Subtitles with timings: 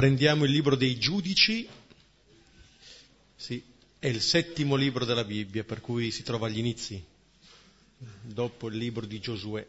[0.00, 1.68] Prendiamo il libro dei giudici,
[3.36, 3.62] sì,
[3.98, 7.04] è il settimo libro della Bibbia, per cui si trova agli inizi,
[8.22, 9.66] dopo il libro di Giosuè.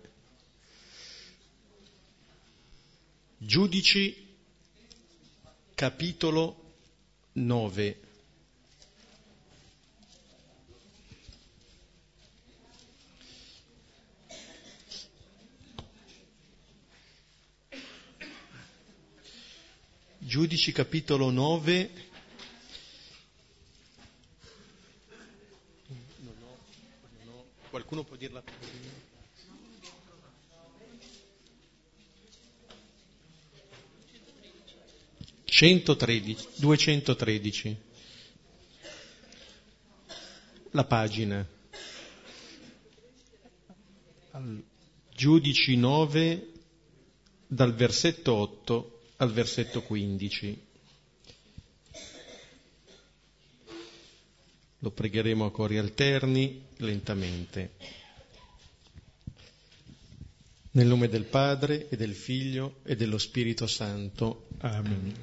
[3.40, 4.26] Giudici,
[5.76, 6.76] capitolo
[7.34, 8.00] 9.
[20.32, 21.92] Giudici capitolo 9.
[26.20, 26.58] Non ho,
[27.26, 27.46] non ho.
[27.70, 28.42] Qualcuno può dirla?
[35.44, 37.78] 113, 213.
[40.70, 41.46] La pagina.
[45.14, 46.52] Giudici 9
[47.48, 50.68] dal versetto 8 al versetto 15.
[54.80, 57.74] Lo pregheremo a cori alterni, lentamente.
[60.72, 64.48] Nel nome del Padre e del Figlio e dello Spirito Santo.
[64.60, 65.14] Amen.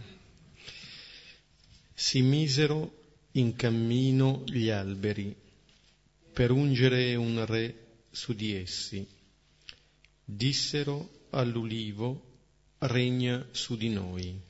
[1.92, 5.34] Si misero in cammino gli alberi
[6.32, 9.04] per ungere un re su di essi.
[10.24, 12.27] Dissero all'ulivo
[12.78, 14.40] regna su di noi.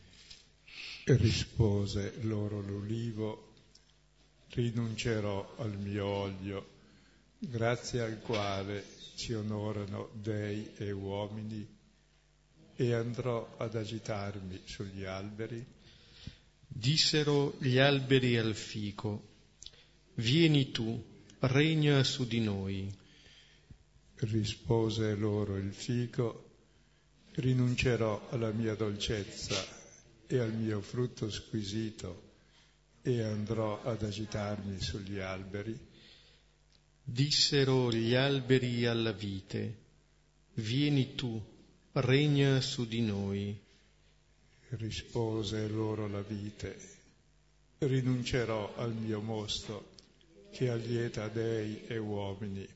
[1.04, 3.54] E rispose loro l'ulivo,
[4.50, 6.68] rinuncerò al mio olio,
[7.38, 8.84] grazie al quale
[9.14, 11.66] ci onorano dei e uomini,
[12.76, 15.64] e andrò ad agitarmi sugli alberi.
[16.66, 19.26] Dissero gli alberi al fico,
[20.14, 21.02] vieni tu,
[21.40, 22.94] regna su di noi.
[24.16, 26.47] Rispose loro il fico,
[27.38, 29.54] rinuncerò alla mia dolcezza
[30.26, 32.26] e al mio frutto squisito
[33.02, 35.78] e andrò ad agitarmi sugli alberi.
[37.00, 39.76] Dissero gli alberi alla vite,
[40.54, 41.40] vieni tu,
[41.92, 43.56] regna su di noi.
[44.70, 46.76] Rispose loro la vite,
[47.78, 49.92] rinuncerò al mio mosto
[50.50, 52.66] che allieta dei e uomini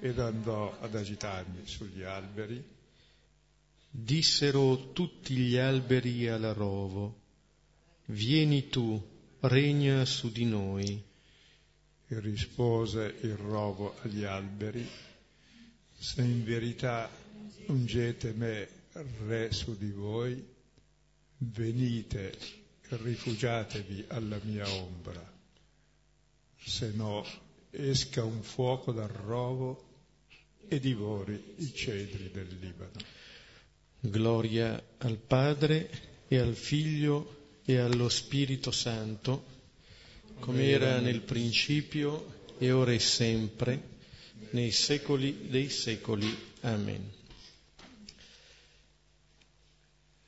[0.00, 2.78] ed andò ad agitarmi sugli alberi
[3.92, 7.20] Dissero tutti gli alberi alla rovo,
[8.06, 9.02] vieni tu,
[9.40, 11.02] regna su di noi.
[12.06, 14.88] E rispose il rovo agli alberi,
[15.98, 17.10] se in verità
[17.66, 18.68] ungete me
[19.26, 20.44] re su di voi,
[21.38, 22.36] venite
[22.88, 25.38] rifugiatevi alla mia ombra,
[26.56, 27.24] se no
[27.70, 29.88] esca un fuoco dal rovo
[30.68, 32.98] e divori i cedri del Libano.
[34.00, 35.90] Gloria al Padre
[36.26, 39.44] e al Figlio e allo Spirito Santo,
[40.38, 43.98] come era nel principio e ora e sempre,
[44.50, 46.34] nei secoli dei secoli.
[46.62, 47.12] Amen.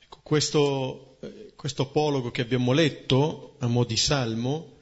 [0.03, 1.17] Ecco, questo,
[1.55, 4.77] questo apologo che abbiamo letto a mo' di salmo,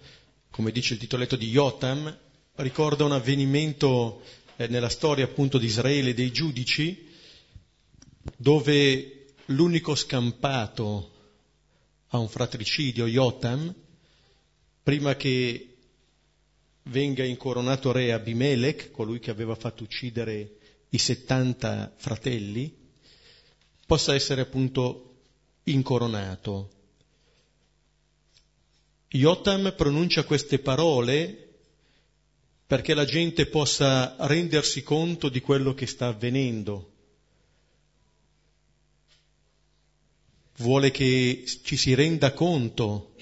[0.49, 2.13] come dice il titoletto di Jotam,
[2.55, 4.21] ricorda un avvenimento
[4.57, 7.07] eh, nella storia appunto di Israele dei giudici,
[8.37, 11.11] dove l'unico scampato
[12.09, 13.73] a un fratricidio, Jotam,
[14.83, 15.75] prima che
[16.83, 20.57] venga incoronato re Abimelech, colui che aveva fatto uccidere
[20.89, 22.75] i 70 fratelli,
[23.85, 25.15] possa essere appunto
[25.63, 26.69] incoronato.
[29.07, 31.49] Jotam pronuncia queste parole
[32.65, 36.91] perché la gente possa rendersi conto di quello che sta avvenendo
[40.61, 43.15] vuole che ci si renda conto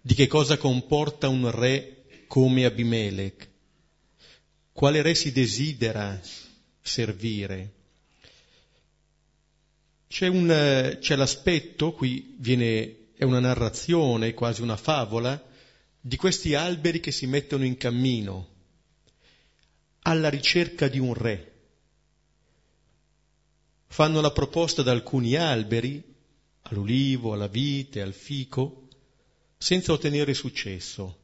[0.00, 3.48] di che cosa comporta un re come Abimelech,
[4.72, 6.18] quale re si desidera
[6.80, 7.74] servire.
[10.08, 15.40] C'è, un, c'è l'aspetto, qui viene, è una narrazione, quasi una favola,
[16.00, 18.48] di questi alberi che si mettono in cammino
[20.02, 21.52] alla ricerca di un re.
[23.86, 26.09] Fanno la proposta ad alcuni alberi
[26.70, 28.88] all'ulivo, alla vite, al fico,
[29.58, 31.18] senza ottenere successo.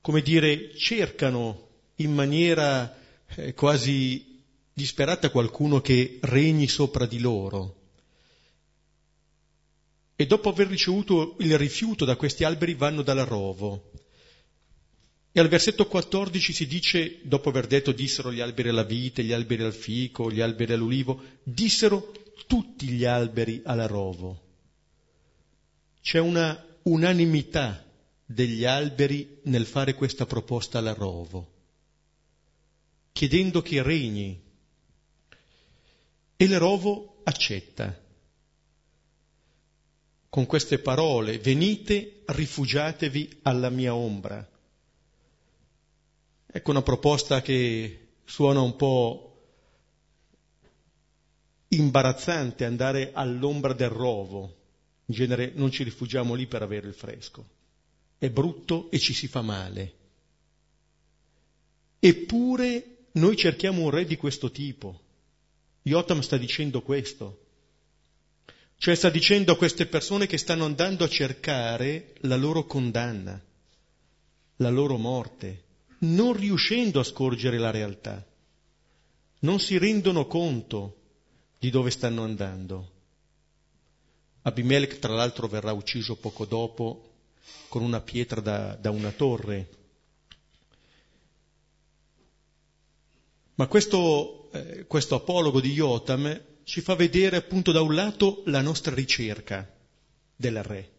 [0.00, 2.96] Come dire, cercano in maniera
[3.34, 4.42] eh, quasi
[4.72, 7.74] disperata qualcuno che regni sopra di loro.
[10.16, 13.90] E dopo aver ricevuto il rifiuto da questi alberi vanno dalla rovo.
[15.32, 19.32] E al versetto 14 si dice, dopo aver detto dissero gli alberi alla vite, gli
[19.32, 22.12] alberi al fico, gli alberi all'ulivo, dissero
[22.46, 24.42] tutti gli alberi alla rovo.
[26.00, 27.84] c'è una unanimità
[28.24, 31.52] degli alberi nel fare questa proposta alla rovo,
[33.12, 34.42] chiedendo che regni.
[36.38, 37.98] E l'Erovo accetta.
[40.28, 44.46] Con queste parole, venite, rifugiatevi alla mia ombra.
[46.46, 49.25] Ecco una proposta che suona un po'
[51.68, 54.56] imbarazzante andare all'ombra del rovo.
[55.06, 57.48] In genere non ci rifugiamo lì per avere il fresco.
[58.18, 59.94] È brutto e ci si fa male.
[61.98, 65.00] Eppure noi cerchiamo un re di questo tipo.
[65.82, 67.44] Jotam sta dicendo questo.
[68.78, 73.42] Cioè sta dicendo a queste persone che stanno andando a cercare la loro condanna,
[74.56, 75.64] la loro morte,
[76.00, 78.24] non riuscendo a scorgere la realtà.
[79.40, 81.05] Non si rendono conto
[81.58, 82.92] di dove stanno andando.
[84.42, 87.12] Abimelech, tra l'altro, verrà ucciso poco dopo
[87.68, 89.68] con una pietra da, da una torre.
[93.56, 98.60] Ma questo, eh, questo apologo di Jotam ci fa vedere appunto da un lato la
[98.60, 99.68] nostra ricerca
[100.34, 100.90] del re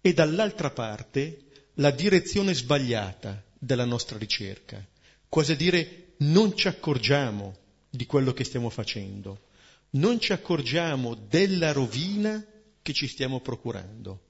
[0.00, 4.84] e dall'altra parte la direzione sbagliata della nostra ricerca,
[5.28, 7.56] quasi a dire non ci accorgiamo
[7.90, 9.48] di quello che stiamo facendo,
[9.90, 12.44] non ci accorgiamo della rovina
[12.82, 14.20] che ci stiamo procurando,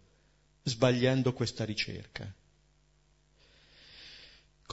[0.63, 2.33] sbagliando questa ricerca.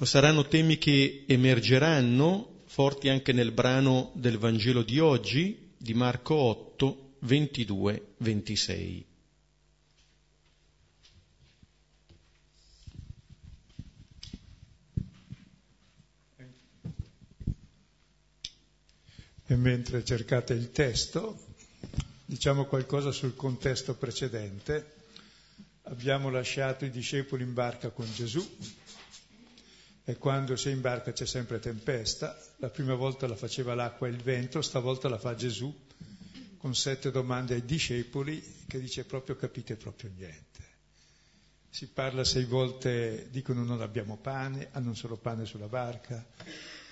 [0.04, 7.16] Saranno temi che emergeranno, forti anche nel brano del Vangelo di oggi, di Marco 8,
[7.20, 9.06] 22, 26.
[19.54, 21.38] E mentre cercate il testo,
[22.26, 24.94] diciamo qualcosa sul contesto precedente.
[25.84, 28.44] Abbiamo lasciato i discepoli in barca con Gesù
[30.06, 32.36] e quando sei in barca c'è sempre tempesta.
[32.58, 35.72] La prima volta la faceva l'acqua e il vento, stavolta la fa Gesù
[36.58, 40.62] con sette domande ai discepoli che dice proprio capite proprio niente.
[41.70, 46.26] Si parla sei volte, dicono non abbiamo pane, hanno solo pane sulla barca,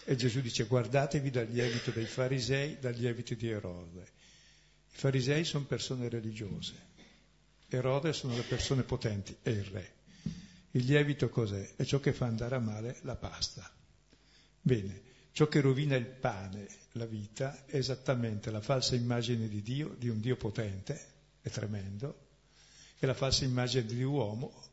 [0.05, 4.01] e Gesù dice guardatevi dal lievito dei farisei, dal lievito di Erode.
[4.93, 6.73] I farisei sono persone religiose,
[7.69, 9.93] Erode sono le persone potenti, è il re.
[10.71, 11.75] Il lievito cos'è?
[11.75, 13.69] È ciò che fa andare a male la pasta.
[14.59, 15.01] Bene,
[15.31, 20.09] ciò che rovina il pane, la vita, è esattamente la falsa immagine di Dio, di
[20.09, 21.07] un Dio potente,
[21.41, 22.27] è tremendo,
[22.99, 24.69] e la falsa immagine di uomo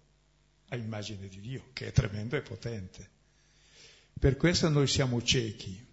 [0.69, 3.17] a immagine di Dio, che è tremendo e potente.
[4.19, 5.87] Per questo noi siamo ciechi.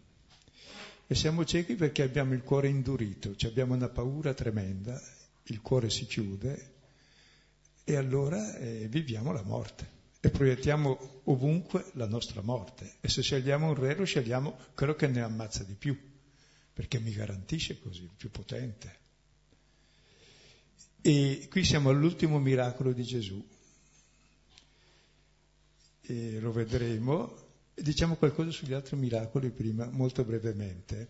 [1.08, 5.00] E siamo ciechi perché abbiamo il cuore indurito, cioè abbiamo una paura tremenda,
[5.44, 6.74] il cuore si chiude
[7.84, 9.88] e allora eh, viviamo la morte
[10.20, 12.96] e proiettiamo ovunque la nostra morte.
[13.00, 15.96] E se scegliamo un re lo scegliamo quello che ne ammazza di più,
[16.74, 19.04] perché mi garantisce così, il più potente.
[21.02, 23.48] E qui siamo all'ultimo miracolo di Gesù.
[26.02, 27.45] E lo vedremo,
[27.78, 31.10] Diciamo qualcosa sugli altri miracoli prima, molto brevemente,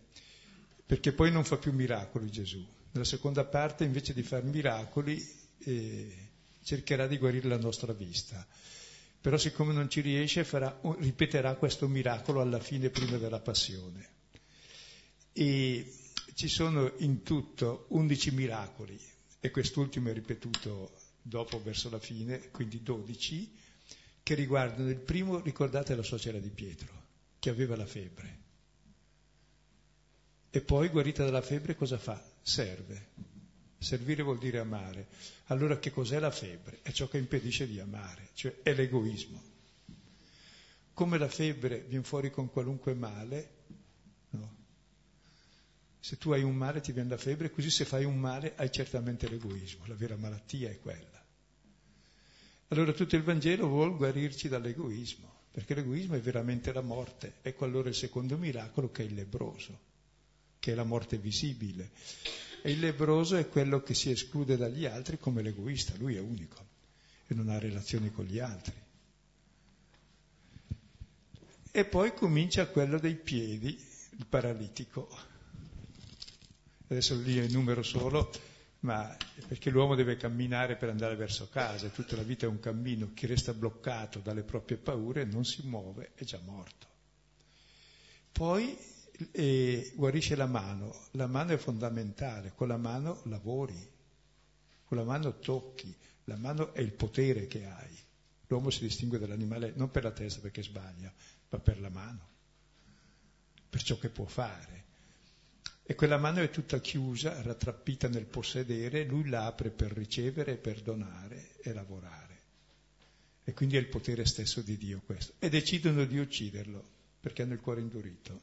[0.84, 2.66] perché poi non fa più miracoli Gesù.
[2.92, 5.24] Nella seconda parte, invece di fare miracoli,
[5.60, 6.30] eh,
[6.64, 8.46] cercherà di guarire la nostra vista.
[9.22, 14.10] Però siccome non ci riesce, farà, ripeterà questo miracolo alla fine, prima della passione.
[15.34, 15.94] E
[16.34, 19.00] ci sono in tutto undici miracoli,
[19.40, 20.92] e quest'ultimo è ripetuto
[21.22, 23.52] dopo, verso la fine, quindi dodici,
[24.26, 26.92] che riguardano il primo, ricordate la suocera di Pietro,
[27.38, 28.38] che aveva la febbre.
[30.50, 32.20] E poi, guarita dalla febbre, cosa fa?
[32.42, 33.10] Serve.
[33.78, 35.10] Servire vuol dire amare.
[35.50, 36.80] Allora che cos'è la febbre?
[36.82, 39.44] È ciò che impedisce di amare, cioè è l'egoismo.
[40.96, 43.50] Come la febbre viene fuori con qualunque male,
[44.32, 44.56] no?
[46.00, 48.72] Se tu hai un male ti viene la febbre, così se fai un male hai
[48.72, 51.15] certamente l'egoismo, la vera malattia è quella.
[52.70, 57.36] Allora tutto il Vangelo vuol guarirci dall'egoismo, perché l'egoismo è veramente la morte.
[57.42, 59.80] Ecco allora il secondo miracolo che è il lebroso,
[60.60, 61.92] che è la morte visibile.
[62.62, 66.74] E il lebroso è quello che si esclude dagli altri come l'egoista, lui è unico
[67.28, 68.74] e non ha relazioni con gli altri.
[71.72, 73.78] E poi comincia quello dei piedi,
[74.18, 75.08] il paralitico.
[76.88, 78.32] Adesso lì numero solo
[78.86, 83.12] ma perché l'uomo deve camminare per andare verso casa, tutta la vita è un cammino,
[83.14, 86.88] chi resta bloccato dalle proprie paure non si muove, è già morto.
[88.32, 88.78] Poi
[89.32, 93.92] eh, guarisce la mano, la mano è fondamentale, con la mano lavori,
[94.86, 95.94] con la mano tocchi,
[96.28, 97.96] La mano è il potere che hai.
[98.48, 101.14] L'uomo si distingue dall'animale non per la testa perché sbaglia,
[101.50, 102.30] ma per la mano,
[103.70, 104.85] per ciò che può fare.
[105.88, 110.58] E quella mano è tutta chiusa, rattrappita nel possedere, lui la apre per ricevere, e
[110.58, 112.42] per donare e lavorare.
[113.44, 115.34] E quindi è il potere stesso di Dio questo.
[115.38, 116.84] E decidono di ucciderlo
[117.20, 118.42] perché hanno il cuore indurito.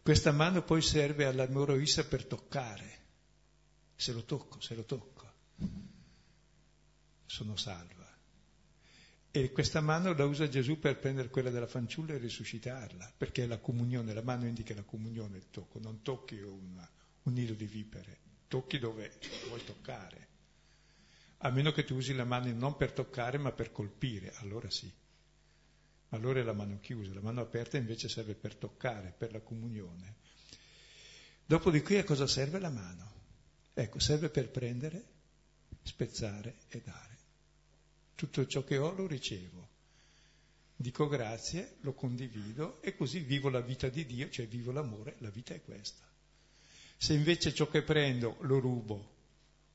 [0.00, 2.98] Questa mano poi serve all'amoroissa per toccare.
[3.96, 5.32] Se lo tocco, se lo tocco,
[7.26, 7.99] sono salva.
[9.32, 13.46] E questa mano la usa Gesù per prendere quella della fanciulla e risuscitarla, perché è
[13.46, 16.88] la comunione, la mano indica la comunione, il tocco, non tocchi un,
[17.22, 18.18] un nido di vipere,
[18.48, 19.12] tocchi dove
[19.46, 20.28] vuoi toccare.
[21.38, 24.92] A meno che tu usi la mano non per toccare ma per colpire, allora sì.
[26.08, 30.16] Allora è la mano chiusa, la mano aperta invece serve per toccare, per la comunione.
[31.46, 33.12] Dopodiché a cosa serve la mano?
[33.74, 35.04] Ecco, serve per prendere,
[35.82, 37.09] spezzare e dare.
[38.20, 39.66] Tutto ciò che ho lo ricevo.
[40.76, 45.30] Dico grazie, lo condivido e così vivo la vita di Dio, cioè vivo l'amore, la
[45.30, 46.06] vita è questa.
[46.98, 49.14] Se invece ciò che prendo lo rubo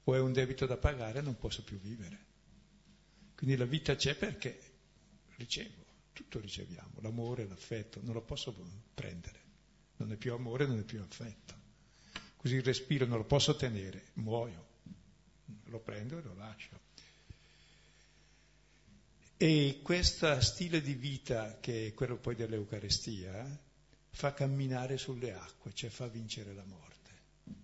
[0.03, 2.19] o è un debito da pagare, non posso più vivere.
[3.33, 4.61] Quindi la vita c'è perché
[5.37, 5.83] ricevo,
[6.13, 8.55] tutto riceviamo, l'amore, l'affetto, non lo posso
[8.93, 9.39] prendere,
[9.95, 11.55] non è più amore, non è più affetto.
[12.37, 14.67] Così il respiro non lo posso tenere, muoio,
[15.63, 16.84] lo prendo e lo lascio.
[19.37, 23.59] E questo stile di vita, che è quello poi dell'Eucarestia,
[24.09, 26.93] fa camminare sulle acque, cioè fa vincere la morte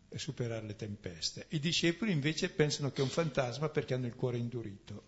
[0.09, 1.45] e superare le tempeste.
[1.49, 5.03] I discepoli invece pensano che è un fantasma perché hanno il cuore indurito.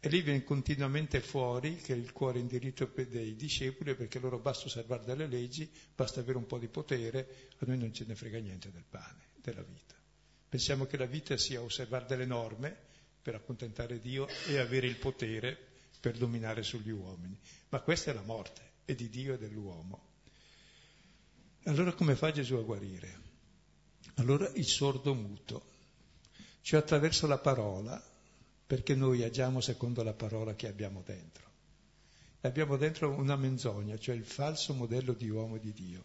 [0.00, 4.66] E lì viene continuamente fuori che il cuore indurito dei discepoli è perché loro basta
[4.66, 8.38] osservare delle leggi, basta avere un po' di potere, a noi non ce ne frega
[8.40, 9.94] niente del pane, della vita.
[10.48, 12.85] Pensiamo che la vita sia osservare delle norme
[13.26, 15.58] per accontentare Dio e avere il potere
[15.98, 17.36] per dominare sugli uomini.
[17.70, 20.00] Ma questa è la morte, è di Dio e dell'uomo.
[21.64, 23.18] Allora come fa Gesù a guarire?
[24.18, 25.72] Allora il sordo muto,
[26.60, 28.00] cioè attraverso la parola,
[28.64, 31.50] perché noi agiamo secondo la parola che abbiamo dentro.
[32.40, 36.04] E abbiamo dentro una menzogna, cioè il falso modello di uomo di Dio.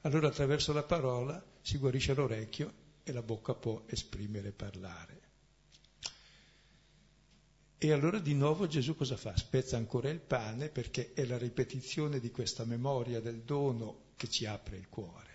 [0.00, 5.27] Allora attraverso la parola si guarisce l'orecchio e la bocca può esprimere e parlare.
[7.80, 9.36] E allora di nuovo Gesù cosa fa?
[9.36, 14.46] Spezza ancora il pane perché è la ripetizione di questa memoria del dono che ci
[14.46, 15.26] apre il cuore.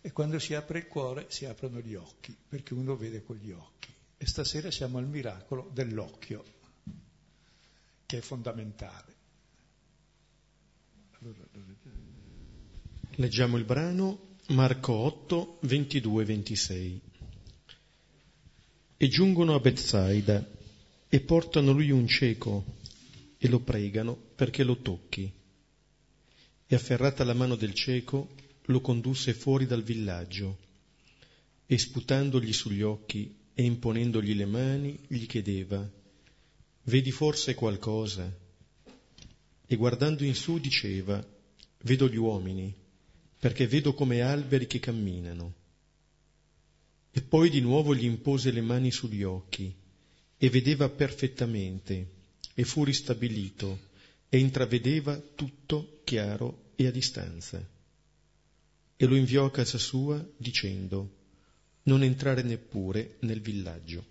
[0.00, 3.50] E quando si apre il cuore si aprono gli occhi, perché uno vede con gli
[3.50, 3.92] occhi.
[4.16, 6.44] E stasera siamo al miracolo dell'occhio,
[8.06, 9.14] che è fondamentale.
[11.18, 11.40] Allora,
[13.16, 16.98] Leggiamo il brano Marco 8, 22-26.
[18.96, 20.60] E giungono a Bethsaida
[21.14, 22.64] e portano lui un cieco
[23.36, 25.30] e lo pregano perché lo tocchi.
[26.66, 28.30] E afferrata la mano del cieco,
[28.62, 30.56] lo condusse fuori dal villaggio
[31.66, 35.86] e sputandogli sugli occhi e imponendogli le mani gli chiedeva
[36.84, 38.34] Vedi forse qualcosa?
[39.66, 41.22] E guardando in su diceva
[41.82, 42.74] Vedo gli uomini,
[43.38, 45.54] perché vedo come alberi che camminano.
[47.10, 49.80] E poi di nuovo gli impose le mani sugli occhi
[50.42, 52.06] e vedeva perfettamente
[52.52, 53.90] e fu ristabilito
[54.28, 57.64] e intravedeva tutto chiaro e a distanza
[58.96, 61.10] e lo inviò a casa sua dicendo
[61.84, 64.04] non entrare neppure nel villaggio.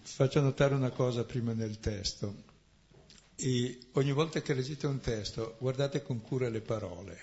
[0.00, 2.44] Faccio notare una cosa prima nel testo.
[3.36, 7.20] E ogni volta che leggete un testo, guardate con cura le parole.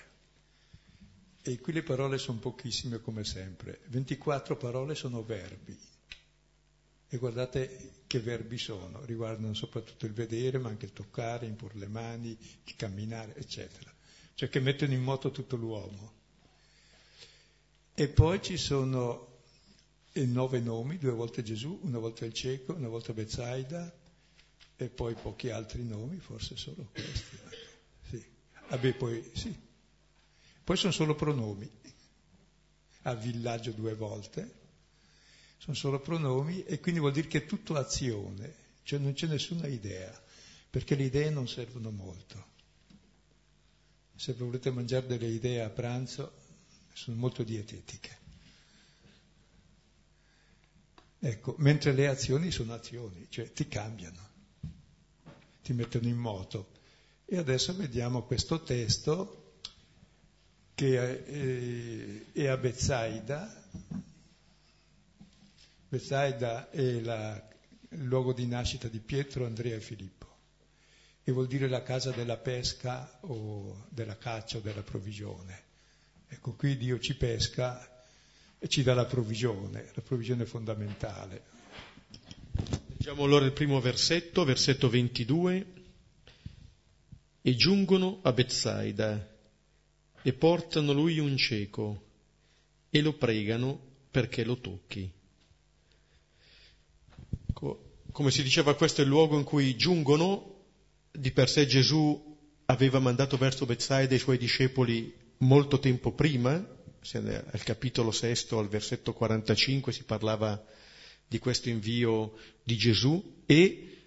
[1.42, 3.80] E qui le parole sono pochissime come sempre.
[3.86, 5.76] 24 parole sono verbi.
[7.08, 9.04] E guardate che verbi sono.
[9.04, 13.94] Riguardano soprattutto il vedere, ma anche il toccare, imporre le mani, il camminare, eccetera
[14.36, 16.12] cioè che mettono in moto tutto l'uomo.
[17.94, 19.34] E poi ci sono
[20.12, 23.90] nove nomi, due volte Gesù, una volta il cieco, una volta Bezzaida
[24.76, 27.38] e poi pochi altri nomi, forse solo questi.
[28.10, 28.24] Sì.
[28.68, 29.58] Vabbè, poi sì.
[30.62, 31.68] Poi sono solo pronomi.
[33.02, 34.65] A villaggio due volte,
[35.56, 39.66] sono solo pronomi e quindi vuol dire che è tutto azione, cioè non c'è nessuna
[39.66, 40.12] idea,
[40.70, 42.54] perché le idee non servono molto
[44.16, 46.32] se volete mangiare delle idee a pranzo,
[46.94, 48.24] sono molto dietetiche.
[51.18, 54.28] Ecco, mentre le azioni sono azioni, cioè ti cambiano,
[55.62, 56.72] ti mettono in moto.
[57.26, 59.58] E adesso vediamo questo testo
[60.74, 63.64] che è, a Bezzaida
[65.88, 67.48] Bethsaida è la,
[67.90, 70.26] il luogo di nascita di Pietro, Andrea e Filippo
[71.28, 75.64] e vuol dire la casa della pesca o della caccia o della provvigione.
[76.28, 78.04] Ecco, qui Dio ci pesca
[78.58, 81.42] e ci dà la provvigione, la provvigione fondamentale.
[82.86, 85.66] Leggiamo allora il primo versetto, versetto 22.
[87.42, 89.34] E giungono a Bezzaida
[90.22, 92.04] e portano lui un cieco
[92.88, 95.12] e lo pregano perché lo tocchi.
[98.16, 100.62] Come si diceva, questo è il luogo in cui giungono,
[101.12, 107.62] di per sé Gesù aveva mandato verso Bezzaida i suoi discepoli molto tempo prima, al
[107.62, 110.64] capitolo sesto, al versetto 45 si parlava
[111.28, 113.98] di questo invio di Gesù e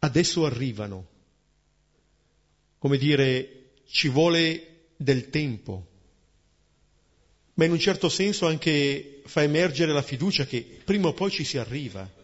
[0.00, 1.06] adesso arrivano.
[2.78, 5.86] Come dire, ci vuole del tempo,
[7.54, 11.44] ma in un certo senso anche fa emergere la fiducia che prima o poi ci
[11.44, 12.15] si arriva.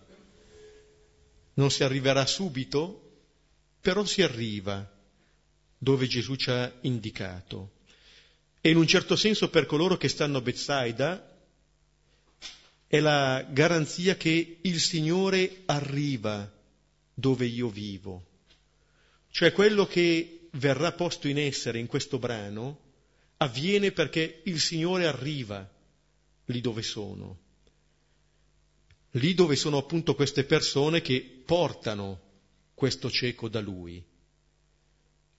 [1.54, 3.10] Non si arriverà subito,
[3.80, 4.88] però si arriva
[5.76, 7.80] dove Gesù ci ha indicato.
[8.60, 11.30] E in un certo senso per coloro che stanno a Bethsaida
[12.86, 16.50] è la garanzia che il Signore arriva
[17.14, 18.26] dove io vivo.
[19.30, 22.78] Cioè quello che verrà posto in essere in questo brano
[23.38, 25.68] avviene perché il Signore arriva
[26.44, 27.38] lì dove sono,
[29.12, 32.20] lì dove sono appunto queste persone che portano
[32.74, 34.02] questo cieco da Lui.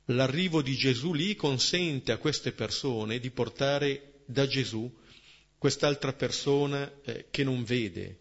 [0.08, 4.92] L'arrivo di Gesù lì consente a queste persone di portare da Gesù
[5.58, 8.18] quest'altra persona eh, che non vede.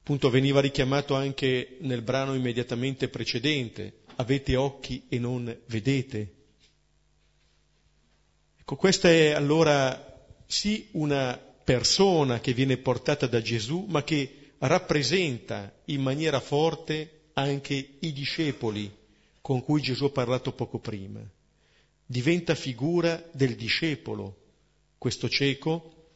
[0.00, 6.34] Appunto veniva richiamato anche nel brano immediatamente precedente, avete occhi e non vedete.
[8.58, 15.72] Ecco, questa è allora sì una persona che viene portata da Gesù, ma che rappresenta
[15.84, 18.92] in maniera forte anche i discepoli
[19.40, 21.20] con cui Gesù ha parlato poco prima.
[22.04, 24.36] Diventa figura del discepolo,
[24.98, 26.08] questo cieco,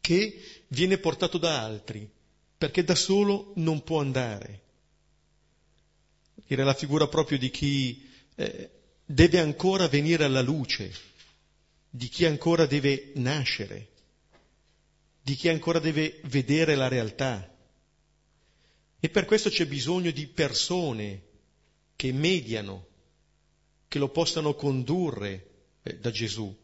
[0.00, 2.10] che viene portato da altri,
[2.58, 4.62] perché da solo non può andare.
[6.48, 8.70] Era la figura proprio di chi eh,
[9.04, 10.92] deve ancora venire alla luce,
[11.88, 13.94] di chi ancora deve nascere,
[15.26, 17.52] di chi ancora deve vedere la realtà.
[19.00, 21.22] E per questo c'è bisogno di persone
[21.96, 22.86] che mediano,
[23.88, 25.48] che lo possano condurre
[25.82, 26.56] eh, da Gesù.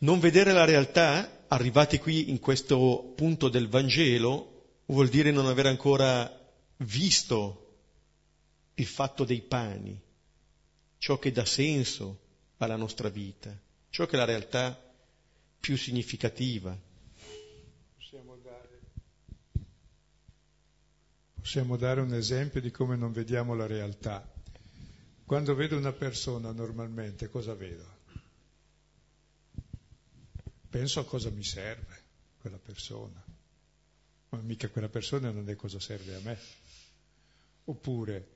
[0.00, 5.64] Non vedere la realtà, arrivati qui in questo punto del Vangelo, vuol dire non aver
[5.64, 6.30] ancora
[6.76, 7.76] visto
[8.74, 9.98] il fatto dei pani,
[10.98, 12.20] ciò che dà senso
[12.58, 13.58] alla nostra vita,
[13.88, 14.78] ciò che è la realtà
[15.58, 16.88] più significativa.
[18.10, 18.80] Possiamo dare,
[21.40, 24.30] possiamo dare un esempio di come non vediamo la realtà.
[25.24, 27.98] Quando vedo una persona normalmente cosa vedo?
[30.68, 31.98] Penso a cosa mi serve
[32.38, 33.24] quella persona,
[34.28, 36.38] ma mica quella persona non è cosa serve a me.
[37.64, 38.28] Oppure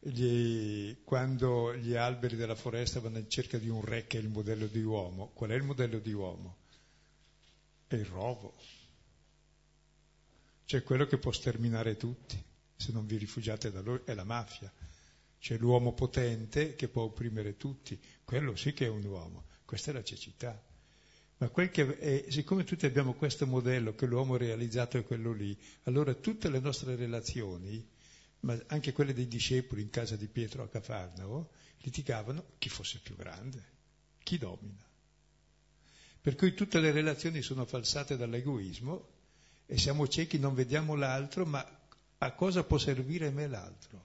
[0.00, 4.28] gli, quando gli alberi della foresta vanno in cerca di un re che è il
[4.28, 6.56] modello di uomo, qual è il modello di uomo?
[7.86, 8.54] È il rovo,
[10.64, 12.42] cioè quello che può sterminare tutti,
[12.76, 14.72] se non vi rifugiate da lui, è la mafia,
[15.38, 19.94] c'è l'uomo potente che può opprimere tutti, quello sì che è un uomo, questa è
[19.94, 20.62] la cecità.
[21.36, 26.48] Ma è, siccome tutti abbiamo questo modello che l'uomo realizzato è quello lì, allora tutte
[26.48, 27.92] le nostre relazioni
[28.44, 33.16] ma anche quelle dei discepoli in casa di Pietro a Cafarnao, litigavano chi fosse più
[33.16, 33.62] grande,
[34.22, 34.86] chi domina.
[36.20, 39.12] Per cui tutte le relazioni sono falsate dall'egoismo
[39.66, 41.66] e siamo ciechi, non vediamo l'altro, ma
[42.18, 44.04] a cosa può servire me l'altro?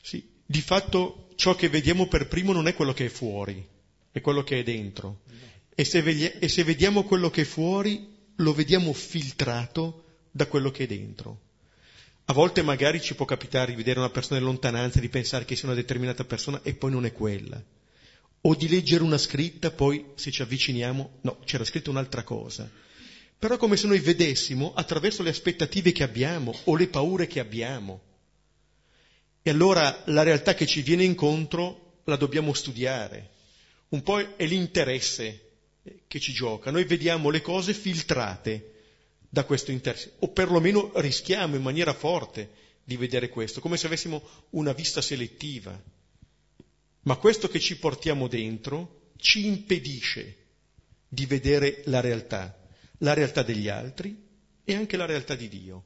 [0.00, 3.66] Sì, di fatto ciò che vediamo per primo non è quello che è fuori,
[4.10, 5.22] è quello che è dentro.
[5.74, 10.70] E se, vedi- e se vediamo quello che è fuori, lo vediamo filtrato da quello
[10.70, 11.40] che è dentro.
[12.26, 15.56] A volte magari ci può capitare di vedere una persona in lontananza di pensare che
[15.56, 17.62] sia una determinata persona e poi non è quella.
[18.44, 22.70] O di leggere una scritta, poi se ci avviciniamo, no, c'era scritta un'altra cosa.
[23.42, 28.00] Però come se noi vedessimo attraverso le aspettative che abbiamo o le paure che abbiamo.
[29.42, 33.30] E allora la realtà che ci viene incontro la dobbiamo studiare.
[33.88, 35.50] Un po' è l'interesse
[36.06, 36.70] che ci gioca.
[36.70, 38.74] Noi vediamo le cose filtrate
[39.28, 42.48] da questo interesse, o perlomeno rischiamo in maniera forte
[42.84, 45.76] di vedere questo, come se avessimo una vista selettiva.
[47.00, 50.36] Ma questo che ci portiamo dentro ci impedisce
[51.08, 52.61] di vedere la realtà,
[53.02, 54.30] la realtà degli altri,
[54.64, 55.84] e anche la realtà di Dio.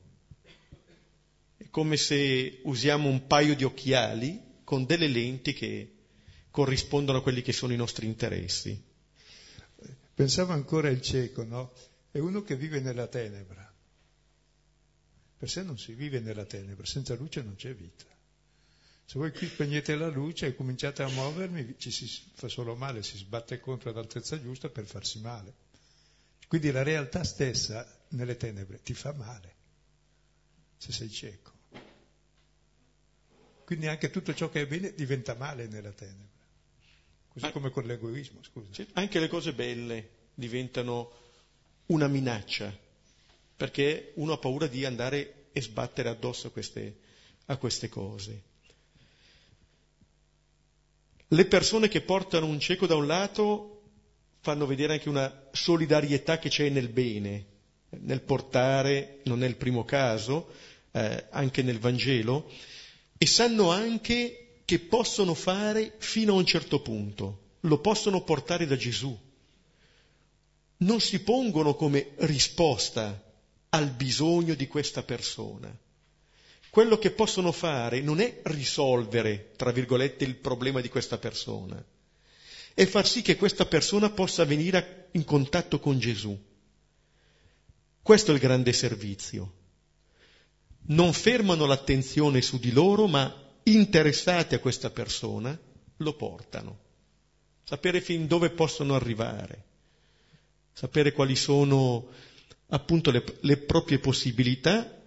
[1.56, 5.94] È come se usiamo un paio di occhiali con delle lenti che
[6.50, 8.82] corrispondono a quelli che sono i nostri interessi.
[10.14, 11.72] Pensavo ancora il cieco, no?
[12.10, 13.74] È uno che vive nella tenebra.
[15.38, 18.04] Per sé non si vive nella tenebra, senza luce non c'è vita.
[19.04, 23.02] Se voi qui spegnete la luce e cominciate a muovermi, ci si fa solo male,
[23.02, 23.96] si sbatte contro ad
[24.42, 25.64] giusta per farsi male.
[26.46, 29.54] Quindi la realtà stessa nelle tenebre ti fa male,
[30.76, 31.52] se sei cieco.
[33.64, 36.34] Quindi anche tutto ciò che è bene diventa male nella tenebra.
[37.32, 38.86] Così come con l'egoismo, scusa.
[38.92, 41.12] Anche le cose belle diventano
[41.86, 42.74] una minaccia,
[43.56, 46.98] perché uno ha paura di andare e sbattere addosso a queste,
[47.46, 48.42] a queste cose.
[51.28, 53.75] Le persone che portano un cieco da un lato
[54.46, 57.46] fanno vedere anche una solidarietà che c'è nel bene,
[58.02, 60.52] nel portare, non è il primo caso,
[60.92, 62.48] eh, anche nel Vangelo,
[63.18, 68.76] e sanno anche che possono fare fino a un certo punto, lo possono portare da
[68.76, 69.18] Gesù.
[70.76, 73.20] Non si pongono come risposta
[73.70, 75.76] al bisogno di questa persona.
[76.70, 81.84] Quello che possono fare non è risolvere, tra virgolette, il problema di questa persona,
[82.76, 86.38] è far sì che questa persona possa venire in contatto con Gesù.
[88.02, 89.52] Questo è il grande servizio.
[90.88, 95.58] Non fermano l'attenzione su di loro, ma interessati a questa persona,
[95.96, 96.80] lo portano.
[97.64, 99.64] Sapere fin dove possono arrivare,
[100.74, 102.08] sapere quali sono
[102.66, 105.02] appunto le, le proprie possibilità,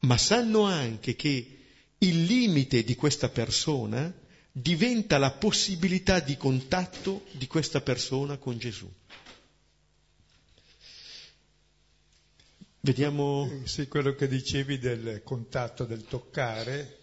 [0.00, 1.58] ma sanno anche che
[1.98, 4.10] il limite di questa persona
[4.60, 8.90] diventa la possibilità di contatto di questa persona con Gesù.
[12.80, 13.50] Vediamo.
[13.64, 16.98] Sì, quello che dicevi del contatto, del toccare,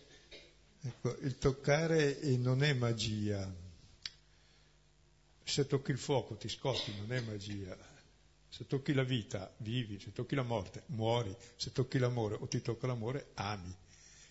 [0.88, 3.52] Ecco, il toccare non è magia.
[5.44, 7.76] Se tocchi il fuoco ti scoppi, non è magia.
[8.48, 12.62] Se tocchi la vita, vivi, se tocchi la morte, muori, se tocchi l'amore o ti
[12.62, 13.76] tocca l'amore, ami.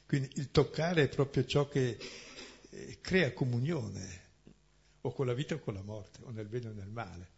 [0.06, 1.98] Quindi il toccare è proprio ciò che
[3.00, 4.22] crea comunione,
[5.02, 7.28] o con la vita o con la morte, o nel bene o nel male.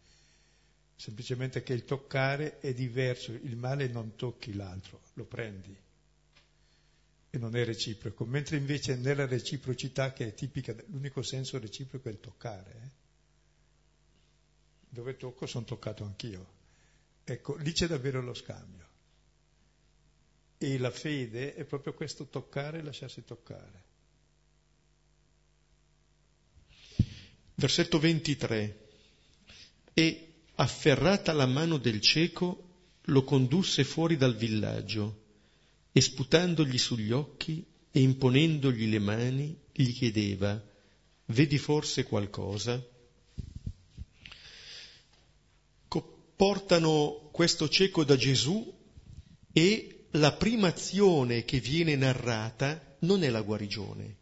[0.95, 5.85] Semplicemente che il toccare è diverso, il male non tocchi l'altro, lo prendi
[7.29, 12.11] e non è reciproco, mentre invece nella reciprocità che è tipica, l'unico senso reciproco è
[12.11, 12.71] il toccare.
[12.71, 12.89] Eh?
[14.89, 16.55] Dove tocco sono toccato anch'io.
[17.23, 18.85] Ecco, lì c'è davvero lo scambio.
[20.57, 23.83] E la fede è proprio questo toccare e lasciarsi toccare.
[27.59, 28.87] Versetto 23.
[29.95, 32.65] E afferrata la mano del cieco,
[33.05, 35.23] lo condusse fuori dal villaggio
[35.91, 40.63] e sputandogli sugli occhi e imponendogli le mani, gli chiedeva,
[41.25, 42.79] vedi forse qualcosa?
[46.35, 48.71] Portano questo cieco da Gesù
[49.51, 54.16] e la prima azione che viene narrata non è la guarigione,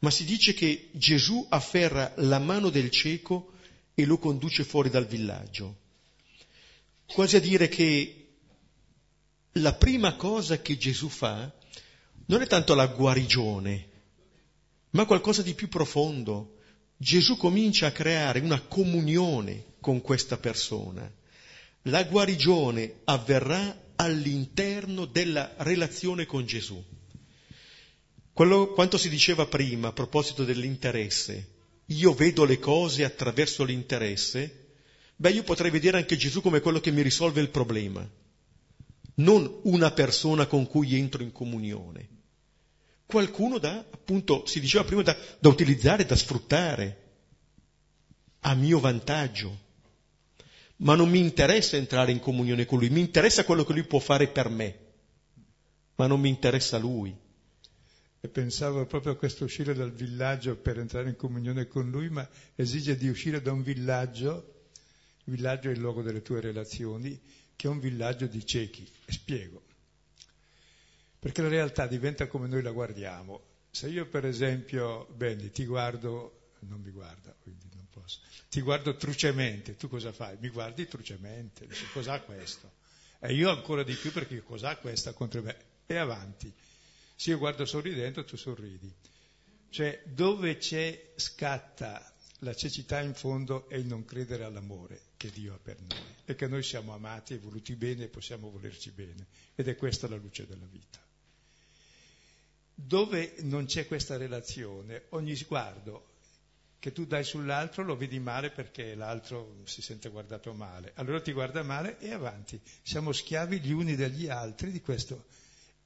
[0.00, 3.52] ma si dice che Gesù afferra la mano del cieco
[3.94, 5.84] e lo conduce fuori dal villaggio.
[7.06, 8.26] Quasi a dire che
[9.52, 11.50] la prima cosa che Gesù fa
[12.26, 13.88] non è tanto la guarigione,
[14.90, 16.54] ma qualcosa di più profondo.
[16.98, 21.10] Gesù comincia a creare una comunione con questa persona.
[21.82, 26.82] La guarigione avverrà all'interno della relazione con Gesù.
[28.36, 31.54] Quello, quanto si diceva prima a proposito dell'interesse,
[31.86, 34.74] io vedo le cose attraverso l'interesse,
[35.16, 38.06] beh io potrei vedere anche Gesù come quello che mi risolve il problema
[39.16, 42.08] non una persona con cui entro in comunione.
[43.06, 47.04] Qualcuno da, appunto, si diceva prima, da, da utilizzare, da sfruttare
[48.40, 49.64] a mio vantaggio.
[50.78, 53.98] Ma non mi interessa entrare in comunione con lui, mi interessa quello che lui può
[53.98, 54.78] fare per me,
[55.94, 57.16] ma non mi interessa lui.
[58.20, 62.28] E pensavo proprio a questo uscire dal villaggio per entrare in comunione con lui, ma
[62.54, 64.64] esige di uscire da un villaggio,
[65.24, 67.20] il villaggio è il luogo delle tue relazioni,
[67.54, 68.88] che è un villaggio di ciechi.
[69.04, 69.62] E spiego.
[71.18, 73.40] Perché la realtà diventa come noi la guardiamo.
[73.70, 78.96] Se io per esempio, Benny, ti guardo, non mi guarda, quindi non posso, ti guardo
[78.96, 80.36] trucemente, tu cosa fai?
[80.40, 82.72] Mi guardi trucemente, cos'ha questo?
[83.18, 85.56] E io ancora di più perché cos'ha questa contro me?
[85.86, 86.52] E avanti.
[87.16, 88.92] Se io guardo sorridendo, tu sorridi.
[89.70, 95.54] Cioè, dove c'è, scatta la cecità in fondo è il non credere all'amore che Dio
[95.54, 99.26] ha per noi e che noi siamo amati e voluti bene e possiamo volerci bene.
[99.54, 101.00] Ed è questa la luce della vita.
[102.74, 106.14] Dove non c'è questa relazione, ogni sguardo
[106.78, 110.92] che tu dai sull'altro lo vedi male perché l'altro si sente guardato male.
[110.96, 112.60] Allora ti guarda male e avanti.
[112.82, 115.24] Siamo schiavi gli uni degli altri di questo.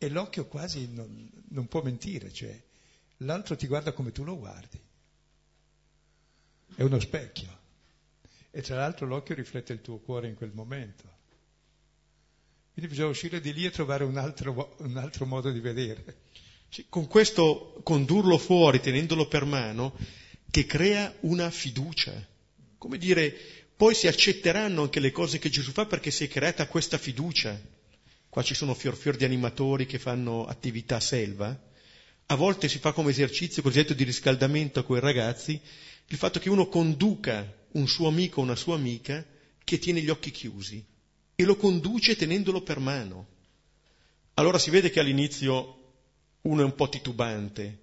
[0.02, 2.58] E l'occhio quasi non, non può mentire, cioè
[3.18, 4.80] l'altro ti guarda come tu lo guardi.
[6.74, 7.58] È uno specchio.
[8.50, 11.04] E tra l'altro l'occhio riflette il tuo cuore in quel momento.
[12.72, 16.22] Quindi bisogna uscire di lì e trovare un altro, un altro modo di vedere.
[16.70, 19.94] Sì, con questo condurlo fuori, tenendolo per mano,
[20.50, 22.26] che crea una fiducia.
[22.78, 23.36] Come dire,
[23.76, 27.60] poi si accetteranno anche le cose che Gesù fa perché si è creata questa fiducia.
[28.30, 31.60] Qua ci sono fior fior di animatori che fanno attività selva.
[32.26, 35.60] A volte si fa come esercizio cosiddetto di riscaldamento con i ragazzi
[36.06, 39.24] il fatto che uno conduca un suo amico o una sua amica
[39.64, 40.84] che tiene gli occhi chiusi
[41.34, 43.26] e lo conduce tenendolo per mano.
[44.34, 45.76] Allora si vede che all'inizio
[46.42, 47.78] uno è un po' titubante,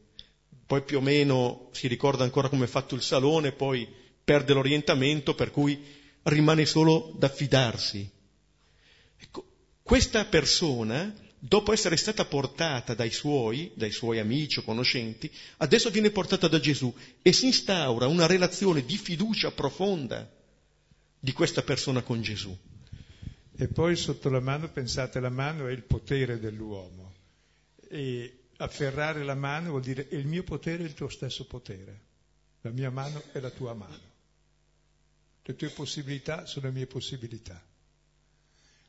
[0.65, 3.87] poi più o meno si ricorda ancora come è fatto il salone, poi
[4.23, 5.81] perde l'orientamento, per cui
[6.23, 8.09] rimane solo da fidarsi.
[9.17, 9.45] Ecco,
[9.87, 16.11] questa persona, dopo essere stata portata dai suoi, dai suoi amici o conoscenti, adesso viene
[16.11, 20.29] portata da Gesù e si instaura una relazione di fiducia profonda
[21.17, 22.53] di questa persona con Gesù.
[23.55, 27.13] E poi sotto la mano, pensate, la mano è il potere dell'uomo.
[27.87, 32.01] E afferrare la mano vuol dire il mio potere è il tuo stesso potere,
[32.59, 34.11] la mia mano è la tua mano,
[35.43, 37.63] le tue possibilità sono le mie possibilità.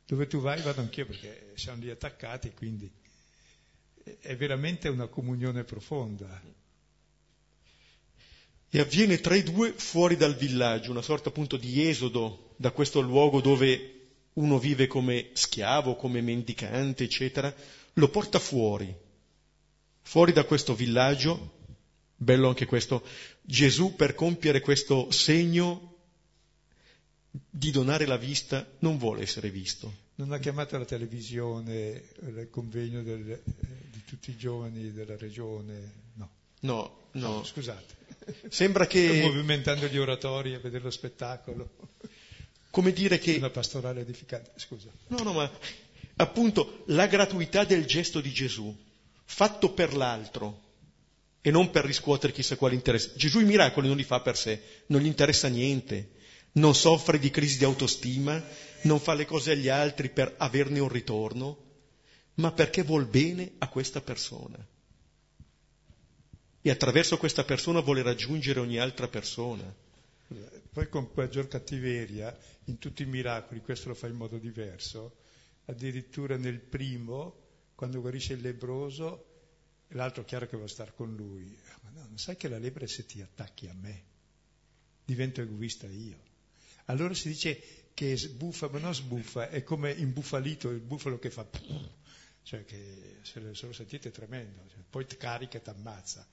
[0.09, 2.91] Dove tu vai vado anch'io perché siamo lì attaccati, quindi
[4.21, 6.41] è veramente una comunione profonda.
[8.71, 13.01] E avviene tra i due fuori dal villaggio, una sorta appunto di esodo da questo
[13.01, 13.97] luogo dove
[14.33, 17.53] uno vive come schiavo, come mendicante, eccetera,
[17.93, 18.91] lo porta fuori,
[20.01, 21.57] Fuori da questo villaggio,
[22.15, 23.05] bello anche questo,
[23.43, 25.88] Gesù per compiere questo segno
[27.31, 30.07] di donare la vista non vuole essere visto.
[30.15, 33.41] Non ha chiamato la televisione, il convegno del, eh,
[33.91, 36.29] di tutti i giovani della regione, no.
[36.61, 37.27] No, no.
[37.27, 37.97] no scusate.
[38.49, 39.21] Sembra che...
[39.21, 41.69] movimentando gli oratori a vedere lo spettacolo.
[42.69, 43.35] Come dire che...
[43.35, 44.89] Una pastorale edificante, scusa.
[45.07, 45.51] No, no, ma
[46.17, 48.75] appunto la gratuità del gesto di Gesù
[49.23, 50.67] fatto per l'altro
[51.41, 53.13] e non per riscuotere chissà quale interesse.
[53.15, 56.09] Gesù i miracoli non li fa per sé, non gli interessa niente,
[56.53, 58.43] non soffre di crisi di autostima,
[58.83, 61.67] non fa le cose agli altri per averne un ritorno,
[62.35, 64.65] ma perché vuol bene a questa persona.
[66.61, 69.73] E attraverso questa persona vuole raggiungere ogni altra persona.
[70.71, 75.17] Poi con maggior cattiveria, in tutti i miracoli, questo lo fa in modo diverso,
[75.65, 79.25] addirittura nel primo quando guarisce il lebroso,
[79.89, 81.57] l'altro chiaro che vuole stare con lui.
[81.81, 84.03] Ma no, non sai che la lepre se ti attacchi a me,
[85.05, 86.28] divento egoista io.
[86.89, 87.61] Allora si dice
[87.93, 91.47] che sbuffa, ma non sbuffa, è come imbufalito il bufalo che fa...
[92.41, 95.69] Cioè che se lo, se lo sentite è tremendo, cioè, poi ti carica e ti
[95.69, 96.25] ammazza.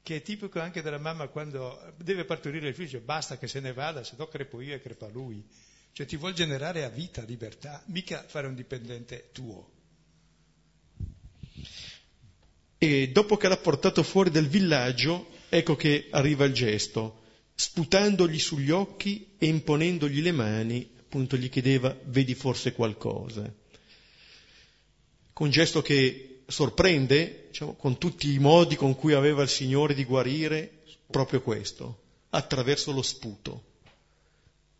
[0.00, 3.72] Che è tipico anche della mamma quando deve partorire il figlio, basta che se ne
[3.72, 5.44] vada, se no crepo io e crepa lui.
[5.92, 9.70] Cioè ti vuol generare a vita libertà, mica fare un dipendente tuo.
[12.78, 17.21] E dopo che l'ha portato fuori del villaggio, ecco che arriva il gesto.
[17.62, 23.48] Sputandogli sugli occhi e imponendogli le mani, appunto gli chiedeva, vedi forse qualcosa.
[25.32, 30.02] Con gesto che sorprende, diciamo, con tutti i modi con cui aveva il Signore di
[30.02, 33.62] guarire, proprio questo, attraverso lo sputo,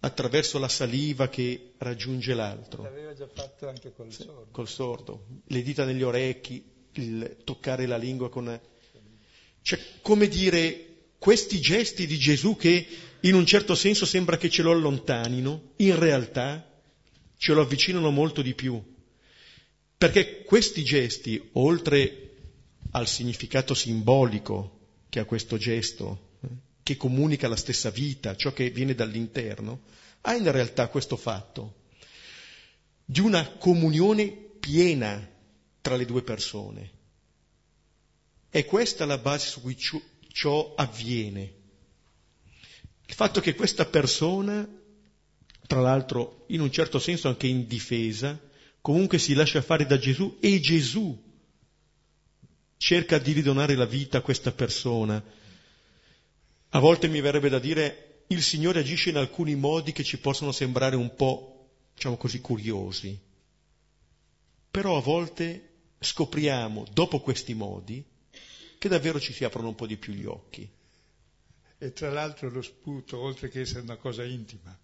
[0.01, 2.83] attraverso la saliva che raggiunge l'altro.
[2.83, 4.49] L'aveva già fatto anche col sordo.
[4.51, 6.65] Col sordo, le dita negli orecchi,
[6.95, 8.61] il toccare la lingua con...
[9.63, 10.92] Cioè, come dire,
[11.23, 12.85] questi gesti di Gesù che
[13.21, 16.69] in un certo senso sembra che ce lo allontanino, in realtà
[17.37, 18.83] ce lo avvicinano molto di più.
[19.97, 22.31] Perché questi gesti, oltre
[22.91, 26.49] al significato simbolico che ha questo gesto, eh,
[26.83, 29.83] che comunica la stessa vita, ciò che viene dall'interno,
[30.23, 31.83] ha in realtà questo fatto
[33.05, 34.27] di una comunione
[34.59, 35.25] piena
[35.83, 36.91] tra le due persone.
[38.51, 39.77] È questa la base su cui
[40.33, 41.61] ciò avviene.
[43.07, 44.69] Il fatto che questa persona,
[45.67, 48.41] tra l'altro in un certo senso anche indifesa,
[48.81, 51.31] comunque si lascia fare da Gesù e Gesù
[52.77, 55.23] cerca di ridonare la vita a questa persona.
[56.71, 60.53] A volte mi verrebbe da dire il Signore agisce in alcuni modi che ci possono
[60.53, 63.17] sembrare un po', diciamo così, curiosi.
[64.71, 65.69] Però a volte
[66.01, 68.03] scopriamo, dopo questi modi,
[68.83, 70.69] che davvero ci si aprono un po' di più gli occhi.
[71.79, 74.77] E tra l'altro lo sputo, oltre che essere una cosa intima,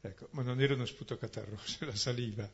[0.00, 2.50] ecco, ma non era uno sputo catarroso, era saliva.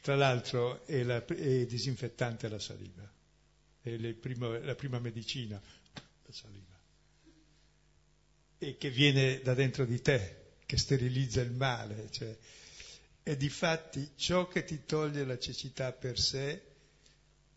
[0.00, 3.02] Tra l'altro è, la, è disinfettante la saliva,
[3.80, 5.60] è primo, la prima medicina,
[5.92, 6.78] la saliva.
[8.58, 12.12] E che viene da dentro di te, che sterilizza il male.
[12.12, 12.38] Cioè,
[13.24, 16.70] e di fatti ciò che ti toglie la cecità per sé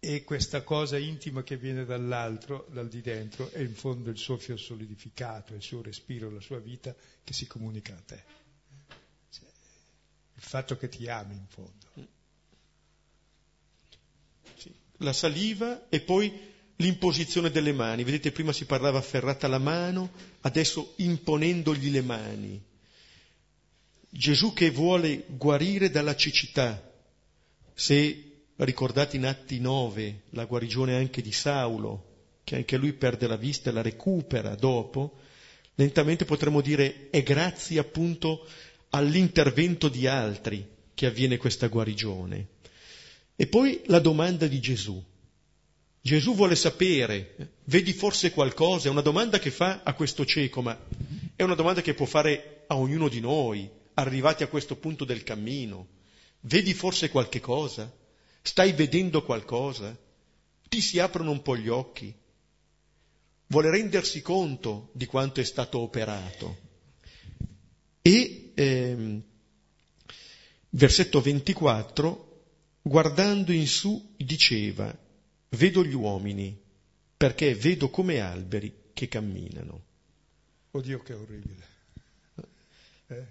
[0.06, 4.38] e questa cosa intima che viene dall'altro, dal di dentro, è in fondo il suo
[4.38, 8.24] fio solidificato, il suo respiro, la sua vita che si comunica a te.
[9.32, 9.48] Cioè,
[10.36, 12.10] il fatto che ti ami in fondo.
[14.58, 14.72] Sì.
[14.98, 16.32] La saliva e poi
[16.76, 18.04] l'imposizione delle mani.
[18.04, 22.64] Vedete, prima si parlava afferrata la mano, adesso imponendogli le mani.
[24.08, 26.94] Gesù che vuole guarire dalla cecità.
[27.74, 28.25] Se
[28.58, 32.14] Ricordate in Atti 9 la guarigione anche di Saulo,
[32.46, 35.18] che anche lui perde la vista e la recupera dopo,
[35.76, 38.48] lentamente potremmo dire è grazie appunto
[38.92, 42.48] all'intervento di altri che avviene questa guarigione.
[43.36, 45.04] E poi la domanda di Gesù.
[46.00, 48.88] Gesù vuole sapere, vedi forse qualcosa?
[48.88, 50.80] È una domanda che fa a questo cieco, ma
[51.36, 55.24] è una domanda che può fare a ognuno di noi, arrivati a questo punto del
[55.24, 55.88] cammino.
[56.42, 57.92] Vedi forse qualche cosa?
[58.46, 59.98] Stai vedendo qualcosa?
[60.70, 62.16] Ti si aprono un po' gli occhi?
[63.48, 66.56] Vuole rendersi conto di quanto è stato operato.
[68.04, 69.24] E ehm,
[70.70, 72.44] versetto 24,
[72.84, 74.96] guardando in su, diceva,
[75.50, 76.56] vedo gli uomini,
[77.18, 79.84] perché vedo come alberi che camminano.
[80.70, 81.68] Oddio che orribile.
[83.08, 83.26] Eh?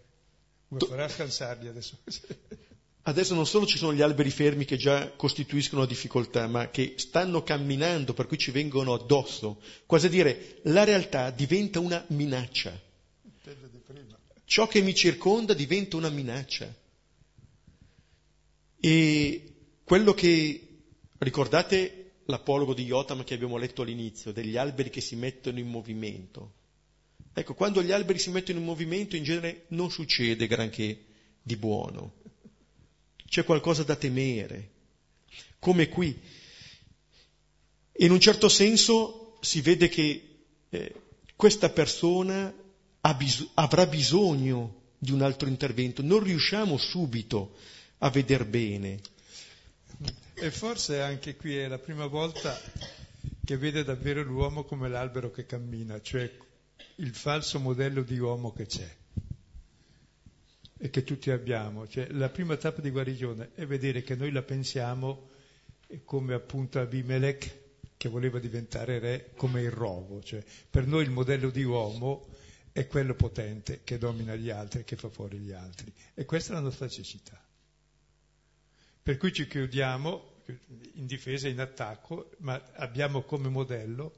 [0.66, 1.98] Come farà a scansarli adesso?
[3.06, 7.42] Adesso non solo ci sono gli alberi fermi che già costituiscono difficoltà, ma che stanno
[7.42, 9.60] camminando, per cui ci vengono addosso.
[9.84, 12.80] Quasi a dire, la realtà diventa una minaccia.
[14.46, 16.74] Ciò che mi circonda diventa una minaccia.
[18.80, 20.68] E quello che,
[21.18, 26.52] ricordate l'apologo di Jotam che abbiamo letto all'inizio, degli alberi che si mettono in movimento.
[27.34, 31.04] Ecco, quando gli alberi si mettono in movimento in genere non succede granché
[31.42, 32.22] di buono
[33.34, 34.70] c'è qualcosa da temere,
[35.58, 36.16] come qui.
[37.96, 40.36] In un certo senso si vede che
[40.68, 40.94] eh,
[41.34, 42.54] questa persona
[43.16, 47.56] bis- avrà bisogno di un altro intervento, non riusciamo subito
[47.98, 49.00] a veder bene.
[50.34, 52.56] E forse anche qui è la prima volta
[53.44, 56.30] che vede davvero l'uomo come l'albero che cammina, cioè
[56.96, 59.02] il falso modello di uomo che c'è
[60.94, 61.88] che tutti abbiamo.
[61.88, 65.30] Cioè, la prima tappa di guarigione è vedere che noi la pensiamo
[66.04, 67.62] come appunto Abimelech
[67.96, 70.22] che voleva diventare re come il rovo.
[70.22, 72.28] Cioè, per noi il modello di uomo
[72.70, 75.92] è quello potente che domina gli altri, che fa fuori gli altri.
[76.14, 77.44] E questa è la nostra cecità.
[79.02, 80.42] Per cui ci chiudiamo
[80.92, 84.14] in difesa, in attacco, ma abbiamo come modello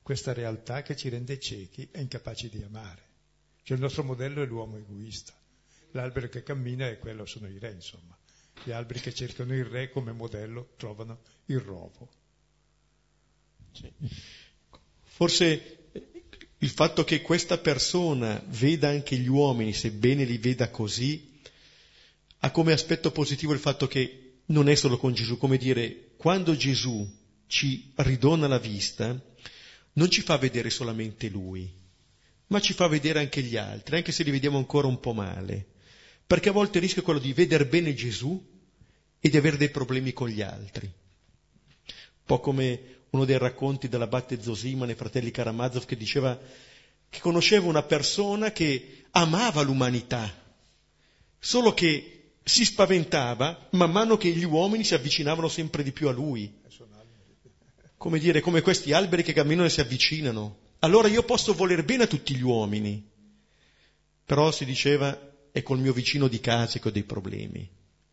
[0.00, 3.02] questa realtà che ci rende ciechi e incapaci di amare.
[3.64, 5.38] Cioè il nostro modello è l'uomo egoista.
[5.92, 8.16] L'albero che cammina è quello, sono i re, insomma.
[8.62, 12.08] Gli alberi che cercano il re come modello trovano il rovo.
[13.72, 13.90] Sì.
[15.02, 15.78] Forse
[16.58, 21.40] il fatto che questa persona veda anche gli uomini, sebbene li veda così,
[22.40, 26.54] ha come aspetto positivo il fatto che non è solo con Gesù, come dire, quando
[26.54, 27.08] Gesù
[27.46, 29.18] ci ridona la vista,
[29.94, 31.72] non ci fa vedere solamente Lui,
[32.48, 35.69] ma ci fa vedere anche gli altri, anche se li vediamo ancora un po' male
[36.30, 38.40] perché a volte il rischio è quello di vedere bene Gesù
[39.18, 40.86] e di avere dei problemi con gli altri.
[40.86, 46.38] Un po' come uno dei racconti dell'abate Zosima nei fratelli Karamazov che diceva
[47.08, 50.32] che conosceva una persona che amava l'umanità,
[51.36, 56.12] solo che si spaventava man mano che gli uomini si avvicinavano sempre di più a
[56.12, 56.60] lui.
[57.96, 60.58] Come dire, come questi alberi che camminano e si avvicinano.
[60.78, 63.04] Allora io posso voler bene a tutti gli uomini,
[64.24, 67.68] però si diceva è col mio vicino di casa che ho dei problemi.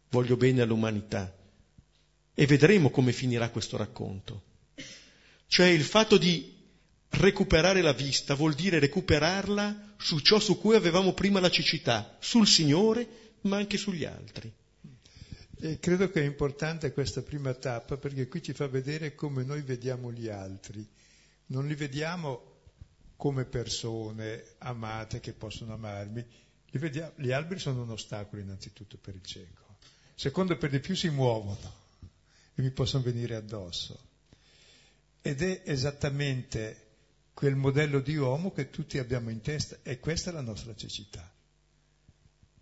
[0.09, 1.35] Voglio bene all'umanità.
[2.33, 4.43] E vedremo come finirà questo racconto.
[5.47, 6.55] Cioè il fatto di
[7.09, 12.47] recuperare la vista vuol dire recuperarla su ciò su cui avevamo prima la cecità, sul
[12.47, 13.07] Signore,
[13.41, 14.51] ma anche sugli altri.
[15.59, 19.61] E credo che è importante questa prima tappa perché qui ci fa vedere come noi
[19.61, 20.87] vediamo gli altri.
[21.47, 22.55] Non li vediamo
[23.15, 26.23] come persone amate che possono amarmi.
[26.71, 29.77] Vediamo, gli alberi sono un ostacolo innanzitutto per il cieco.
[30.13, 31.85] Secondo, per di più si muovono
[32.53, 33.99] e mi possono venire addosso.
[35.21, 36.85] Ed è esattamente
[37.33, 41.31] quel modello di uomo che tutti abbiamo in testa e questa è la nostra cecità.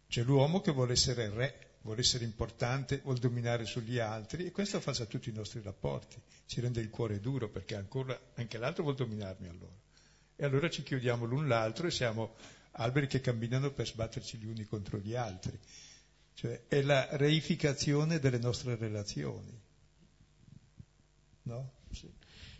[0.07, 4.81] C'è l'uomo che vuole essere re, vuole essere importante, vuole dominare sugli altri e questo
[4.81, 8.83] fa a tutti i nostri rapporti, ci rende il cuore duro perché ancora, anche l'altro
[8.83, 9.83] vuole dominarmi allora.
[10.35, 12.35] E allora ci chiudiamo l'un l'altro e siamo
[12.77, 15.57] alberi che camminano per sbatterci gli uni contro gli altri.
[16.33, 19.57] Cioè è la reificazione delle nostre relazioni.
[21.43, 21.71] No?
[21.91, 22.11] Sì.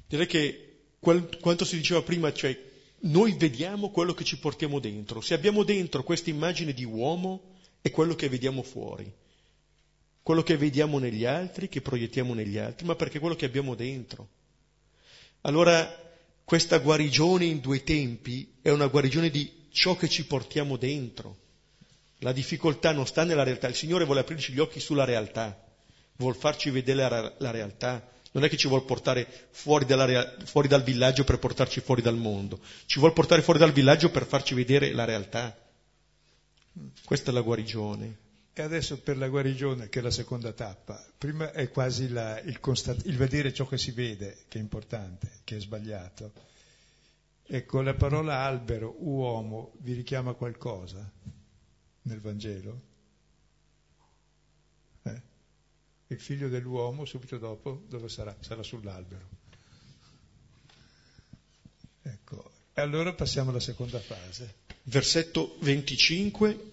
[0.08, 2.58] Direi che quel, quanto si diceva prima, cioè
[3.00, 5.22] noi vediamo quello che ci portiamo dentro.
[5.22, 9.12] Se abbiamo dentro questa immagine di uomo, è quello che vediamo fuori.
[10.24, 13.76] Quello che vediamo negli altri, che proiettiamo negli altri, ma perché è quello che abbiamo
[13.76, 14.30] dentro.
[15.42, 16.04] Allora,
[16.44, 21.44] questa guarigione in due tempi è una guarigione di ciò che ci portiamo dentro.
[22.20, 25.62] La difficoltà non sta nella realtà, il Signore vuole aprirci gli occhi sulla realtà,
[26.16, 30.70] vuole farci vedere la, la realtà, non è che ci vuole portare fuori, rea- fuori,
[30.70, 34.56] dal villaggio per portarci fuori dal mondo, ci vuole portare fuori dal villaggio per farci
[34.56, 35.56] vedere la realtà.
[37.04, 38.24] Questa è la guarigione.
[38.54, 42.62] E adesso per la guarigione, che è la seconda tappa, prima è quasi la, il,
[42.62, 46.32] constat- il vedere ciò che si vede, che è importante, che è sbagliato.
[47.48, 51.12] Ecco, la parola albero, uomo, vi richiama qualcosa
[52.02, 52.82] nel Vangelo?
[55.04, 55.22] Eh?
[56.08, 58.36] Il figlio dell'uomo, subito dopo, dove sarà?
[58.40, 59.30] Sarà sull'albero.
[62.02, 64.56] Ecco, e allora passiamo alla seconda fase.
[64.84, 66.72] Versetto 25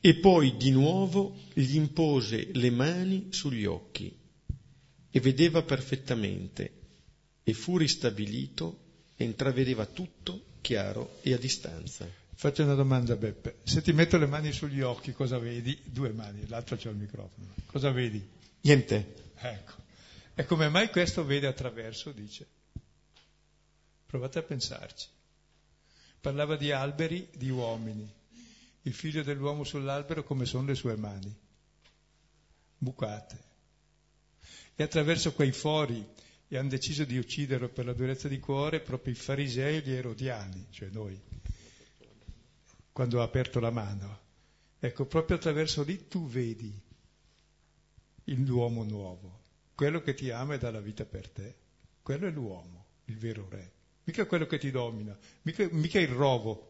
[0.00, 4.14] e poi di nuovo gli impose le mani sugli occhi
[5.10, 6.72] e vedeva perfettamente
[7.42, 8.86] e fu ristabilito
[9.24, 12.08] intravedeva tutto chiaro e a distanza.
[12.34, 15.80] Faccio una domanda Beppe, se ti metto le mani sugli occhi cosa vedi?
[15.84, 17.54] Due mani, l'altro c'è il microfono.
[17.66, 18.24] Cosa vedi?
[18.60, 19.32] Niente.
[19.36, 19.74] Ecco.
[20.34, 22.46] E come mai questo vede attraverso, dice?
[24.06, 25.08] Provate a pensarci.
[26.20, 28.16] Parlava di alberi, di uomini
[28.88, 31.34] il figlio dell'uomo sull'albero come sono le sue mani,
[32.78, 33.46] bucate.
[34.74, 36.06] E attraverso quei fori
[36.48, 39.92] e hanno deciso di ucciderlo per la durezza di cuore proprio i farisei e gli
[39.92, 41.20] erodiani, cioè noi,
[42.92, 44.26] quando ha aperto la mano.
[44.80, 46.72] Ecco, proprio attraverso lì tu vedi
[48.24, 49.40] l'uomo nuovo,
[49.74, 51.56] quello che ti ama e dà la vita per te.
[52.02, 53.72] Quello è l'uomo, il vero re.
[54.04, 56.68] Mica quello che ti domina, mica, mica il rovo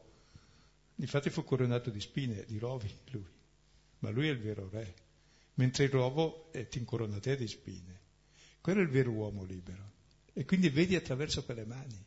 [1.00, 3.24] Infatti fu coronato di spine, di rovi lui,
[4.00, 4.94] ma lui è il vero re,
[5.54, 8.00] mentre il rovo è incoronato te di spine.
[8.60, 9.92] Quello è il vero uomo libero.
[10.32, 12.04] E quindi vedi attraverso quelle mani,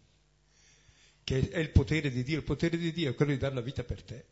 [1.24, 2.38] che è il potere di Dio.
[2.38, 4.26] Il potere di Dio è quello di dare la vita per te,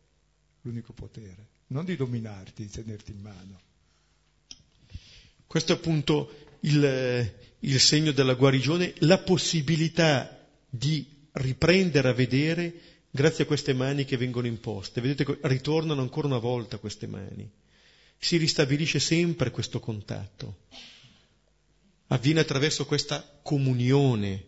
[0.62, 3.60] l'unico potere, non di dominarti, di tenerti in mano.
[5.46, 12.72] Questo è appunto il, il segno della guarigione, la possibilità di riprendere a vedere
[13.10, 15.00] grazie a queste mani che vengono imposte.
[15.00, 17.50] Vedete, ritornano ancora una volta queste mani.
[18.16, 20.58] Si ristabilisce sempre questo contatto.
[22.12, 24.44] Avviene attraverso questa comunione,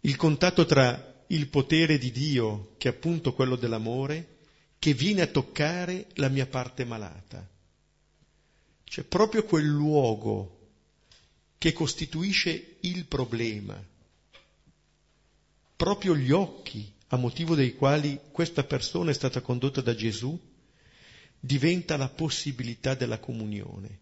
[0.00, 4.38] il contatto tra il potere di Dio, che è appunto quello dell'amore,
[4.78, 7.46] che viene a toccare la mia parte malata.
[8.84, 10.58] Cioè proprio quel luogo
[11.58, 13.78] che costituisce il problema,
[15.76, 20.38] proprio gli occhi a motivo dei quali questa persona è stata condotta da Gesù,
[21.38, 23.98] diventa la possibilità della comunione.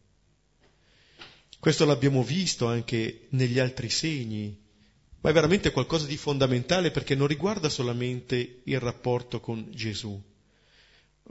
[1.61, 4.57] Questo l'abbiamo visto anche negli altri segni,
[5.21, 10.23] ma è veramente qualcosa di fondamentale perché non riguarda solamente il rapporto con Gesù,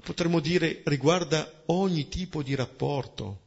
[0.03, 3.45] potremmo dire riguarda ogni tipo di rapporto.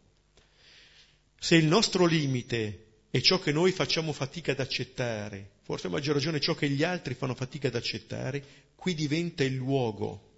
[1.38, 6.14] Se il nostro limite è ciò che noi facciamo fatica ad accettare, forse a maggior
[6.14, 8.42] ragione ciò che gli altri fanno fatica ad accettare,
[8.74, 10.28] qui diventa il luogo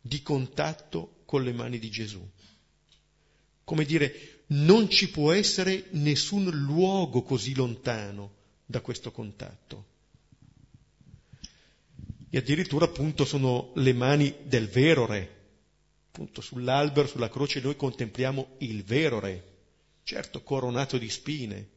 [0.00, 2.24] di contatto con le mani di Gesù.
[3.64, 9.86] Come dire, non ci può essere nessun luogo così lontano da questo contatto.
[12.30, 15.38] E addirittura appunto sono le mani del vero re.
[16.08, 19.44] Appunto sull'albero, sulla croce noi contempliamo il vero re,
[20.02, 21.68] certo coronato di spine,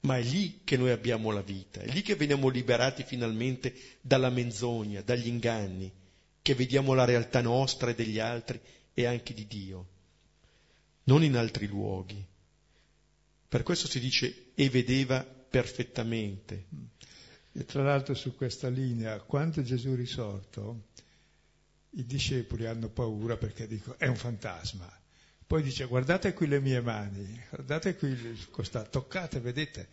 [0.00, 4.30] ma è lì che noi abbiamo la vita, è lì che veniamo liberati finalmente dalla
[4.30, 5.90] menzogna, dagli inganni,
[6.40, 8.60] che vediamo la realtà nostra e degli altri
[8.94, 9.86] e anche di Dio,
[11.04, 12.24] non in altri luoghi.
[13.48, 16.66] Per questo si dice e vedeva perfettamente.
[17.52, 20.88] E tra l'altro su questa linea, quando Gesù è risorto,
[21.90, 24.90] i discepoli hanno paura perché dicono è un fantasma.
[25.46, 28.16] Poi dice guardate qui le mie mani, guardate qui
[28.50, 29.88] questa, toccate, vedete,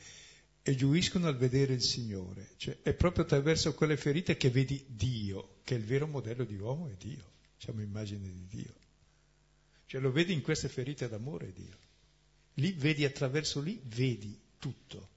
[0.61, 2.51] e giuiscono al vedere il Signore.
[2.55, 6.87] Cioè è proprio attraverso quelle ferite che vedi Dio, che il vero modello di uomo
[6.87, 8.73] è Dio, siamo immagine di Dio.
[9.89, 11.75] Cioè lo vedi in queste ferite d'amore Dio.
[12.55, 15.09] Lì vedi attraverso lì, vedi tutto,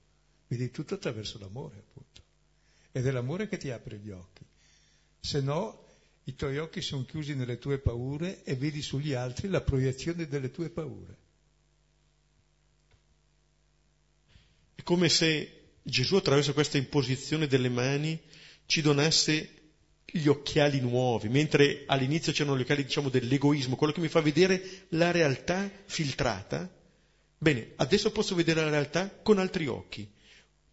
[0.46, 2.22] vedi tutto attraverso l'amore appunto.
[2.90, 4.42] Ed è l'amore che ti apre gli occhi.
[5.20, 5.88] Se no
[6.24, 10.50] i tuoi occhi sono chiusi nelle tue paure e vedi sugli altri la proiezione delle
[10.50, 11.16] tue paure.
[14.74, 18.18] È come se Gesù attraverso questa imposizione delle mani
[18.64, 19.61] ci donasse
[20.12, 24.86] gli occhiali nuovi, mentre all'inizio c'erano gli occhiali diciamo dell'egoismo, quello che mi fa vedere
[24.90, 26.70] la realtà filtrata.
[27.38, 30.08] Bene, adesso posso vedere la realtà con altri occhi.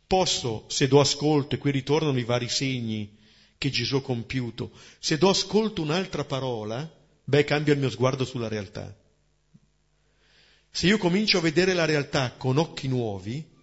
[0.05, 3.17] Posso, se do ascolto, e qui ritornano i vari segni
[3.57, 4.71] che Gesù ha compiuto.
[4.99, 6.91] Se do ascolto un'altra parola,
[7.23, 8.95] beh, cambia il mio sguardo sulla realtà.
[10.71, 13.57] Se io comincio a vedere la realtà con occhi nuovi,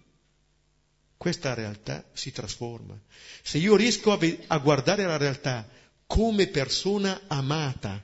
[1.17, 2.97] questa realtà si trasforma.
[3.41, 5.67] Se io riesco a, ve- a guardare la realtà
[6.05, 8.01] come persona amata,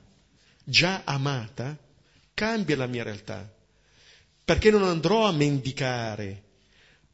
[0.63, 1.77] già amata,
[2.33, 3.51] cambia la mia realtà.
[4.43, 6.43] Perché non andrò a mendicare,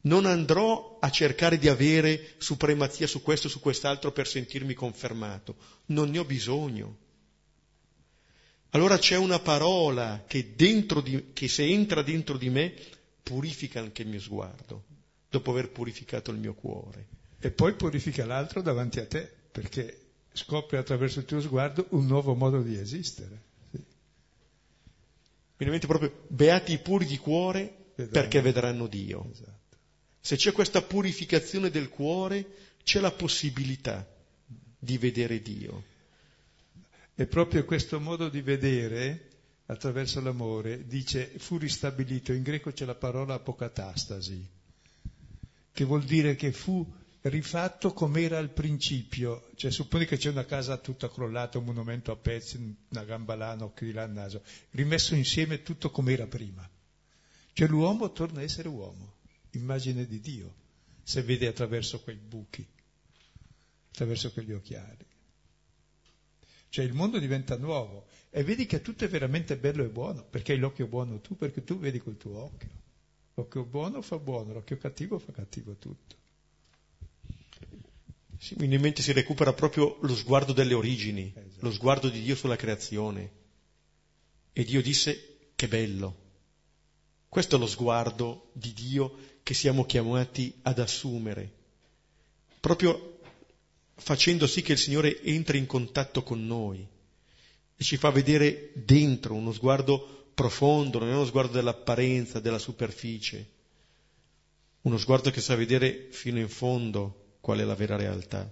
[0.02, 5.56] non andrò a cercare di avere supremazia su questo o su quest'altro per sentirmi confermato.
[5.86, 6.96] Non ne ho bisogno.
[8.70, 12.72] Allora c'è una parola che, di, che se entra dentro di me
[13.22, 14.84] purifica anche il mio sguardo,
[15.30, 17.06] dopo aver purificato il mio cuore.
[17.38, 22.34] E poi purifica l'altro davanti a te, perché scopri attraverso il tuo sguardo un nuovo
[22.34, 23.42] modo di esistere.
[23.70, 23.82] Sì.
[25.56, 28.10] Proprio beati i puri di cuore vedranno.
[28.10, 29.30] perché vedranno Dio.
[29.32, 29.76] Esatto.
[30.20, 32.46] Se c'è questa purificazione del cuore,
[32.82, 34.06] c'è la possibilità
[34.78, 35.84] di vedere Dio.
[37.14, 39.28] E proprio questo modo di vedere,
[39.66, 44.58] attraverso l'amore, dice fu ristabilito, in greco c'è la parola apocatastasi,
[45.72, 46.86] che vuol dire che fu
[47.22, 52.12] rifatto come era al principio, cioè supponi che c'è una casa tutta crollata, un monumento
[52.12, 52.56] a pezzi,
[52.88, 56.68] una gamba là, un occhio di là, un naso, rimesso insieme tutto come era prima.
[57.52, 59.18] Cioè l'uomo torna a essere uomo
[59.52, 60.54] immagine di Dio,
[61.02, 62.66] se vede attraverso quei buchi,
[63.90, 65.04] attraverso quegli occhiali.
[66.70, 70.52] Cioè il mondo diventa nuovo e vedi che tutto è veramente bello e buono, perché
[70.52, 72.79] hai l'occhio buono tu, perché tu vedi col tuo occhio.
[73.40, 76.14] L'occhio buono fa buono, l'occhio cattivo fa cattivo tutto.
[78.38, 81.64] Sì, quindi in mente si recupera proprio lo sguardo delle origini, esatto.
[81.64, 83.32] lo sguardo di Dio sulla creazione.
[84.52, 86.16] E Dio disse che bello.
[87.30, 91.50] Questo è lo sguardo di Dio che siamo chiamati ad assumere,
[92.60, 93.20] proprio
[93.94, 96.86] facendo sì che il Signore entri in contatto con noi
[97.74, 103.46] e ci fa vedere dentro uno sguardo profondo, non è uno sguardo dell'apparenza, della superficie,
[104.82, 108.50] uno sguardo che sa vedere fino in fondo qual è la vera realtà.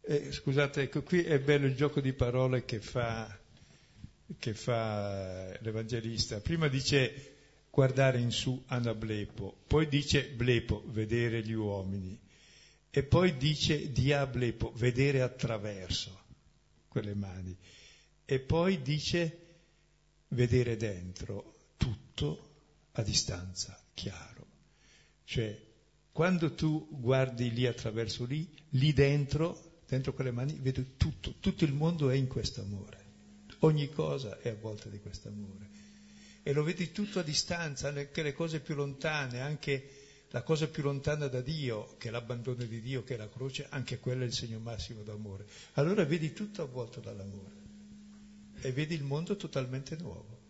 [0.00, 3.38] Eh, scusate, ecco qui è bello il gioco di parole che fa,
[4.38, 6.40] che fa l'Evangelista.
[6.40, 7.34] Prima dice
[7.68, 12.18] guardare in su anablepo, poi dice blepo, vedere gli uomini,
[12.88, 16.22] e poi dice diablepo, vedere attraverso
[16.88, 17.54] quelle mani,
[18.24, 19.38] e poi dice
[20.28, 22.52] vedere dentro, tutto
[22.92, 24.46] a distanza, chiaro.
[25.24, 25.60] Cioè,
[26.12, 31.72] quando tu guardi lì attraverso lì, lì dentro, dentro quelle mani, vedo tutto, tutto il
[31.72, 33.02] mondo è in questo amore.
[33.60, 35.72] Ogni cosa è avvolta di questo amore
[36.46, 39.88] e lo vedi tutto a distanza, anche le cose più lontane, anche
[40.28, 43.66] la cosa più lontana da Dio, che è l'abbandono di Dio, che è la croce,
[43.70, 45.46] anche quello è il segno massimo d'amore.
[45.74, 47.63] Allora vedi tutto avvolto dall'amore
[48.64, 50.40] e vedi il mondo totalmente nuovo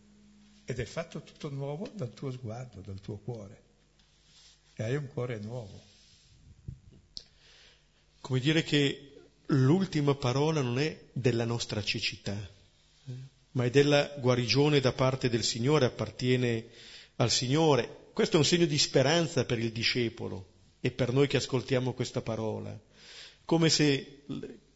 [0.64, 3.62] ed è fatto tutto nuovo dal tuo sguardo, dal tuo cuore
[4.76, 5.82] e hai un cuore nuovo.
[8.20, 9.14] Come dire che
[9.46, 12.36] l'ultima parola non è della nostra cecità,
[13.50, 16.68] ma è della guarigione da parte del Signore, appartiene
[17.16, 18.10] al Signore.
[18.12, 22.22] Questo è un segno di speranza per il discepolo e per noi che ascoltiamo questa
[22.22, 22.78] parola.
[23.44, 24.22] Come se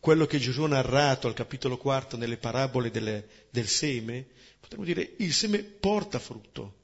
[0.00, 4.26] quello che Gesù ha narrato al capitolo quarto nelle parabole delle, del seme,
[4.60, 6.74] potremmo dire il seme porta frutto.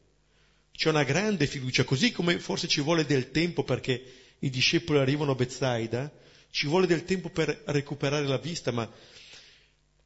[0.72, 4.02] C'è una grande fiducia, così come forse ci vuole del tempo perché
[4.40, 6.12] i discepoli arrivano a Bethsaida,
[6.50, 8.90] ci vuole del tempo per recuperare la vista, ma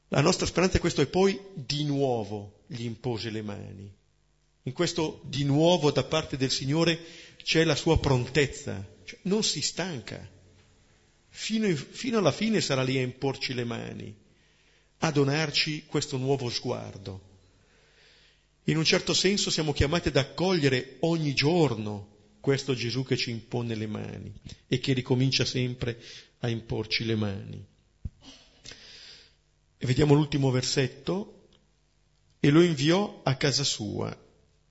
[0.08, 3.92] la nostra speranza è questo e poi di nuovo gli impose le mani.
[4.62, 6.98] In questo di nuovo da parte del Signore
[7.42, 10.36] c'è la sua prontezza, cioè, non si stanca.
[11.40, 14.12] Fino, fino alla fine sarà lì a imporci le mani,
[14.98, 17.20] a donarci questo nuovo sguardo.
[18.64, 23.76] In un certo senso siamo chiamati ad accogliere ogni giorno questo Gesù che ci impone
[23.76, 24.34] le mani
[24.66, 26.02] e che ricomincia sempre
[26.40, 27.64] a imporci le mani.
[29.78, 31.46] E vediamo l'ultimo versetto.
[32.40, 34.14] E lo inviò a casa sua,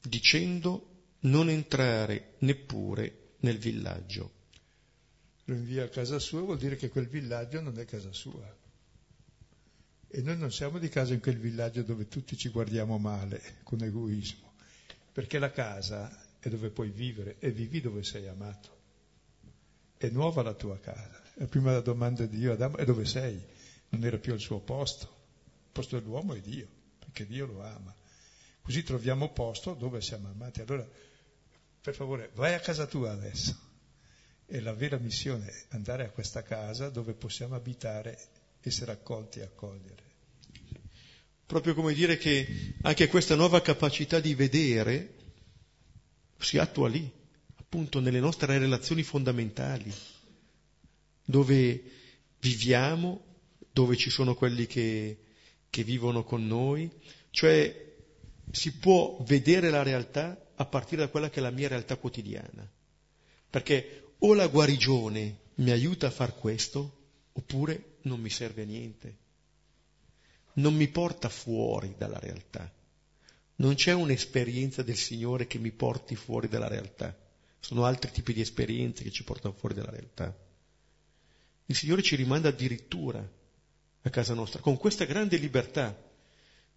[0.01, 4.36] dicendo non entrare neppure nel villaggio.
[5.49, 8.53] Lo invia a casa sua vuol dire che quel villaggio non è casa sua.
[10.09, 13.81] E noi non siamo di casa in quel villaggio dove tutti ci guardiamo male, con
[13.81, 14.53] egoismo,
[15.13, 18.75] perché la casa è dove puoi vivere e vivi dove sei amato.
[19.95, 21.21] È nuova la tua casa.
[21.35, 23.41] La prima domanda di Dio ad Adamo è dove sei?
[23.89, 25.05] Non era più al suo posto.
[25.05, 26.67] Il posto dell'uomo è Dio,
[26.99, 27.95] perché Dio lo ama.
[28.61, 30.59] Così troviamo posto dove siamo amati.
[30.59, 30.85] Allora,
[31.79, 33.66] per favore, vai a casa tua adesso.
[34.49, 38.17] E la vera missione è andare a questa casa dove possiamo abitare,
[38.61, 40.03] essere accolti e accogliere.
[41.45, 45.13] Proprio come dire che anche questa nuova capacità di vedere
[46.39, 47.09] si attua lì,
[47.55, 49.93] appunto nelle nostre relazioni fondamentali,
[51.23, 51.83] dove
[52.39, 53.23] viviamo,
[53.71, 55.17] dove ci sono quelli che,
[55.69, 56.89] che vivono con noi,
[57.31, 57.95] cioè
[58.51, 62.69] si può vedere la realtà a partire da quella che è la mia realtà quotidiana,
[63.49, 66.95] perché o la guarigione mi aiuta a far questo,
[67.33, 69.17] oppure non mi serve a niente,
[70.53, 72.71] non mi porta fuori dalla realtà.
[73.59, 77.15] Non c'è un'esperienza del Signore che mi porti fuori dalla realtà,
[77.59, 80.35] sono altri tipi di esperienze che ci portano fuori dalla realtà.
[81.65, 83.19] Il Signore ci rimanda addirittura
[84.01, 85.95] a casa nostra, con questa grande libertà.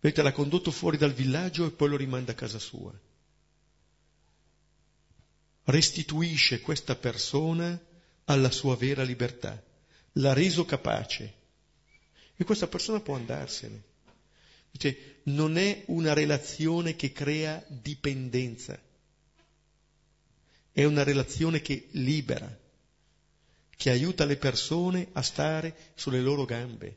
[0.00, 2.92] Vedete, l'ha condotto fuori dal villaggio e poi lo rimanda a casa sua.
[5.64, 7.78] Restituisce questa persona
[8.24, 9.62] alla sua vera libertà,
[10.12, 11.34] l'ha reso capace
[12.36, 13.82] e questa persona può andarsene.
[14.70, 18.80] Dice, non è una relazione che crea dipendenza,
[20.72, 22.58] è una relazione che libera,
[23.76, 26.96] che aiuta le persone a stare sulle loro gambe,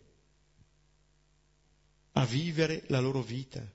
[2.14, 3.66] a vivere la loro vita.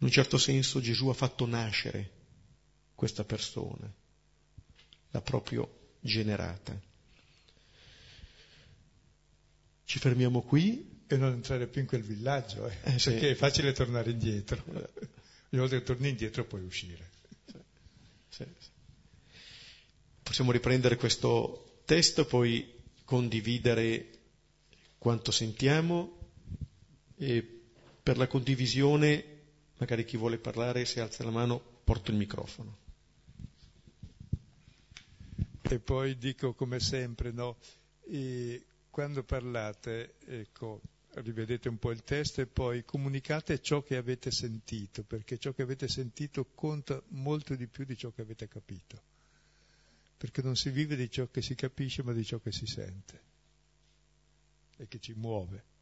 [0.00, 2.10] In un certo senso Gesù ha fatto nascere
[2.94, 3.92] questa persona,
[5.10, 6.78] l'ha proprio generata.
[9.84, 10.96] Ci fermiamo qui.
[11.10, 13.26] E non entrare più in quel villaggio, eh, eh, perché sì.
[13.26, 14.62] è facile tornare indietro.
[14.66, 17.10] Ogni volta che torni indietro puoi uscire.
[18.28, 18.68] Sì, sì.
[20.22, 22.74] Possiamo riprendere questo testo, poi
[23.04, 24.10] condividere
[24.98, 26.18] quanto sentiamo
[27.16, 27.62] e
[28.02, 29.37] per la condivisione,
[29.78, 32.76] magari chi vuole parlare, se alza la mano, porto il microfono.
[35.62, 37.56] E poi dico come sempre, no?
[38.90, 40.80] Quando parlate, ecco,
[41.14, 45.62] rivedete un po' il testo e poi comunicate ciò che avete sentito, perché ciò che
[45.62, 49.02] avete sentito conta molto di più di ciò che avete capito,
[50.16, 53.22] perché non si vive di ciò che si capisce, ma di ciò che si sente
[54.78, 55.76] e che ci muove.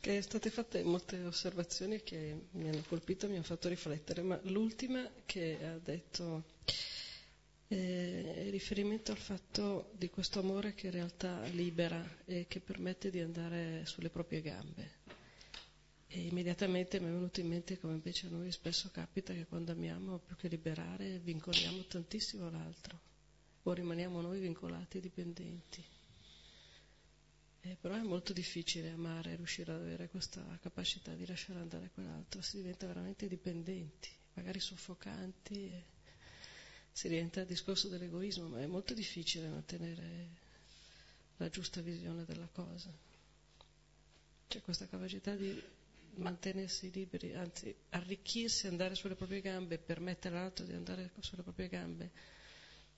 [0.00, 5.08] Perché state fatte molte osservazioni che mi hanno colpito, mi hanno fatto riflettere, ma l'ultima
[5.24, 6.44] che ha detto
[7.66, 13.20] è riferimento al fatto di questo amore che in realtà libera e che permette di
[13.20, 14.90] andare sulle proprie gambe.
[16.08, 19.72] E immediatamente mi è venuto in mente come invece a noi spesso capita che quando
[19.72, 23.00] amiamo più che liberare vincoliamo tantissimo l'altro
[23.62, 25.82] o rimaniamo noi vincolati e dipendenti.
[27.66, 32.40] Eh, però è molto difficile amare, riuscire ad avere questa capacità di lasciare andare quell'altro,
[32.40, 35.72] si diventa veramente dipendenti, magari soffocanti,
[36.92, 40.28] si rientra al discorso dell'egoismo, ma è molto difficile mantenere
[41.38, 42.96] la giusta visione della cosa.
[44.46, 45.60] C'è questa capacità di
[46.18, 51.66] mantenersi liberi, anzi arricchirsi, andare sulle proprie gambe, e permettere all'altro di andare sulle proprie
[51.66, 52.12] gambe,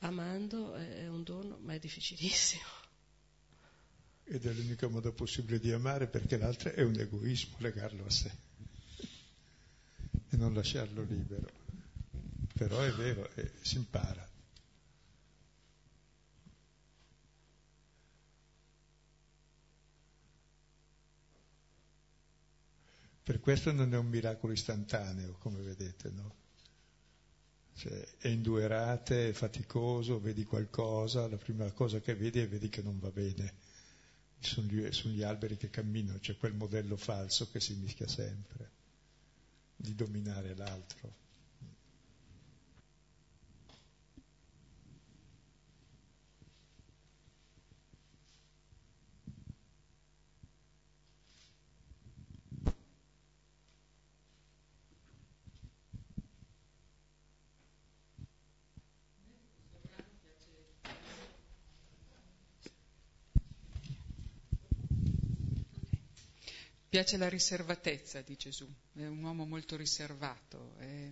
[0.01, 2.87] amando è un dono, ma è difficilissimo
[4.31, 8.31] ed è l'unico modo possibile di amare perché l'altro è un egoismo, legarlo a sé
[10.29, 11.49] e non lasciarlo libero.
[12.53, 14.27] Però è vero, eh, si impara.
[23.23, 26.35] Per questo non è un miracolo istantaneo, come vedete, no?
[27.75, 32.49] Cioè, è in due rate, è faticoso, vedi qualcosa, la prima cosa che vedi è
[32.49, 33.68] vedi che non va bene
[34.41, 38.71] sugli, sugli alberi che camminano, c'è quel modello falso che si mischia sempre,
[39.77, 41.27] di dominare l'altro.
[66.89, 71.11] Piace la riservatezza di Gesù, è un uomo molto riservato, è,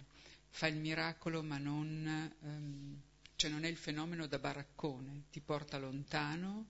[0.49, 3.01] fa il miracolo ma non, um,
[3.37, 6.67] cioè non è il fenomeno da baraccone, ti porta lontano,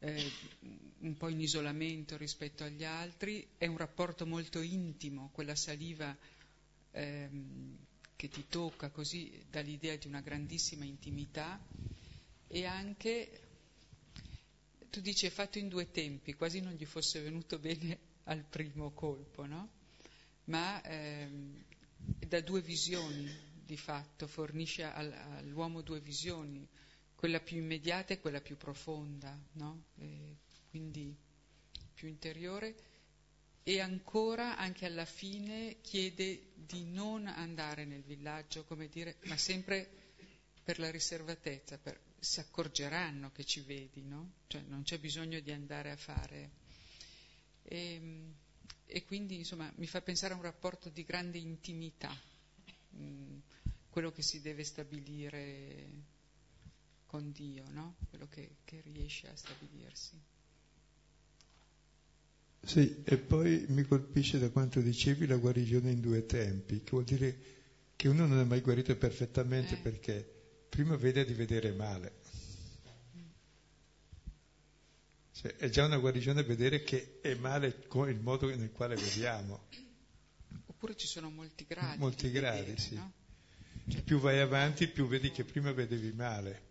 [0.00, 0.30] eh,
[1.00, 6.16] un po' in isolamento rispetto agli altri, è un rapporto molto intimo, quella saliva
[6.92, 7.76] ehm,
[8.16, 11.60] che ti tocca così dà l'idea di una grandissima intimità
[12.48, 13.49] e anche
[14.90, 18.90] tu dici è fatto in due tempi, quasi non gli fosse venuto bene al primo
[18.90, 19.70] colpo, no?
[20.44, 21.64] Ma ehm,
[22.26, 26.66] da due visioni di fatto, fornisce al, all'uomo due visioni,
[27.14, 29.84] quella più immediata e quella più profonda, no?
[29.96, 30.38] E
[30.68, 31.16] quindi
[31.94, 32.74] più interiore
[33.62, 39.88] e ancora anche alla fine chiede di non andare nel villaggio, come dire, ma sempre
[40.64, 44.32] per la riservatezza, per, si accorgeranno che ci vedi, no?
[44.46, 46.50] Cioè non c'è bisogno di andare a fare.
[47.62, 48.34] E, ehm,
[48.86, 52.14] e quindi insomma mi fa pensare a un rapporto di grande intimità,
[52.90, 53.38] mh, mm,
[53.88, 55.88] quello che si deve stabilire
[57.06, 57.96] con Dio, no?
[58.08, 60.20] quello che, che riesce a stabilirsi.
[62.62, 67.04] Sì, e poi mi colpisce da quanto dicevi la guarigione in due tempi, che vuol
[67.04, 67.38] dire
[67.96, 69.78] che uno non è mai guarito perfettamente eh.
[69.78, 70.39] perché
[70.70, 72.12] prima vede di vedere male.
[75.32, 79.66] Cioè, è già una guarigione vedere che è male con il modo nel quale vediamo.
[80.66, 81.98] Oppure ci sono molti gradi.
[81.98, 82.94] Molti gradi, vedere, sì.
[82.94, 83.12] No?
[83.88, 86.68] Cioè, più vai avanti, più vedi che prima vedevi male.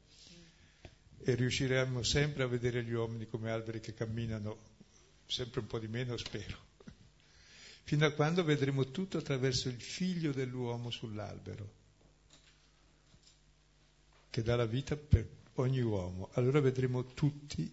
[1.22, 4.58] E riusciremo sempre a vedere gli uomini come alberi che camminano,
[5.26, 6.68] sempre un po' di meno, spero.
[7.84, 11.79] Fino a quando vedremo tutto attraverso il figlio dell'uomo sull'albero
[14.30, 16.30] che dà la vita per ogni uomo.
[16.34, 17.72] Allora vedremo tutti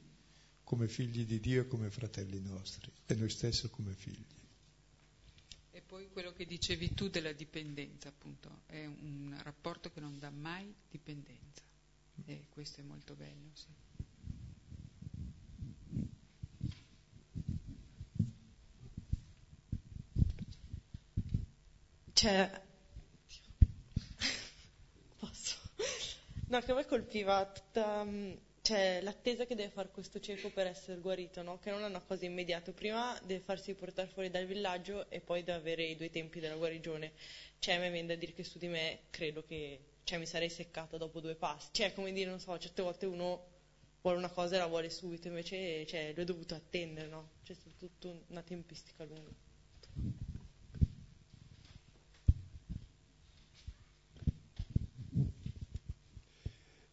[0.65, 4.25] come figli di Dio e come fratelli nostri e noi stessi come figli.
[5.71, 10.31] E poi quello che dicevi tu della dipendenza, appunto, è un rapporto che non dà
[10.31, 11.63] mai dipendenza
[12.25, 13.67] e questo è molto bello, sì.
[22.13, 22.66] C'è
[26.57, 28.33] No, che a me colpiva tutta mm,
[28.63, 31.59] cioè, l'attesa che deve fare questo cieco per essere guarito, no?
[31.59, 32.73] che non è una cosa immediata.
[32.73, 36.57] Prima deve farsi portare fuori dal villaggio e poi deve avere i due tempi della
[36.57, 37.13] guarigione.
[37.59, 40.97] Cioè, me viene da dire che su di me credo che cioè, mi sarei seccata
[40.97, 41.69] dopo due passi.
[41.73, 43.45] Cioè, come dire, non so, certe volte uno
[44.01, 47.33] vuole una cosa e la vuole subito, invece cioè, l'ho dovuto attendere, no?
[47.45, 49.31] C'è stata tutta una tempistica lunga.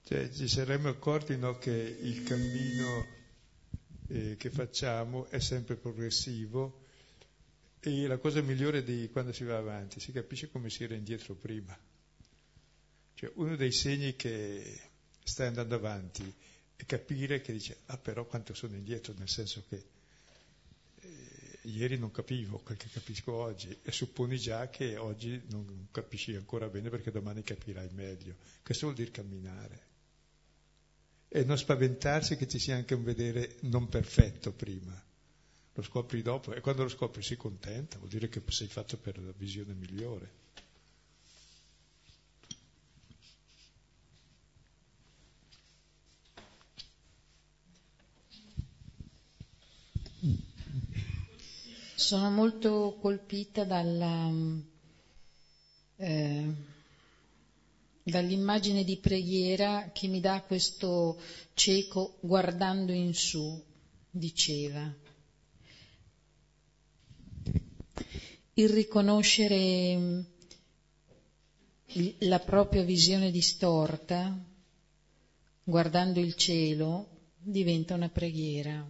[0.05, 3.07] Cioè, ci saremmo accorti no, che il cammino
[4.07, 6.81] eh, che facciamo è sempre progressivo
[7.79, 11.35] e la cosa migliore di quando si va avanti, si capisce come si era indietro
[11.35, 11.77] prima.
[13.13, 14.81] Cioè, uno dei segni che
[15.23, 16.33] stai andando avanti
[16.75, 19.85] è capire che dice, ah però quanto sono indietro, nel senso che
[20.99, 26.35] eh, ieri non capivo quel che capisco oggi e supponi già che oggi non capisci
[26.35, 28.35] ancora bene perché domani capirai meglio.
[28.61, 29.91] Questo vuol dire camminare
[31.35, 34.93] e non spaventarsi che ci sia anche un vedere non perfetto prima.
[35.73, 39.17] Lo scopri dopo e quando lo scopri sei contenta, vuol dire che sei fatto per
[39.17, 40.41] la visione migliore.
[51.95, 54.31] Sono molto colpita dalla,
[55.95, 56.53] eh,
[58.03, 61.19] dall'immagine di preghiera che mi dà questo
[61.53, 63.63] cieco guardando in su,
[64.09, 64.93] diceva.
[68.55, 70.21] Il riconoscere mm,
[72.19, 74.37] la propria visione distorta,
[75.63, 78.89] guardando il cielo, diventa una preghiera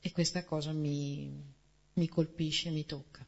[0.00, 1.32] e questa cosa mi,
[1.94, 3.26] mi colpisce, mi tocca.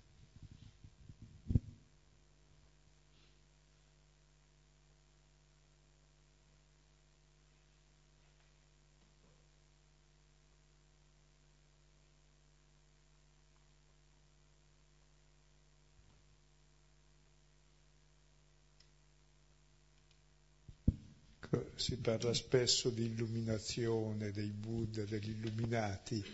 [21.86, 26.24] Si parla spesso di illuminazione, dei Buddha, degli illuminati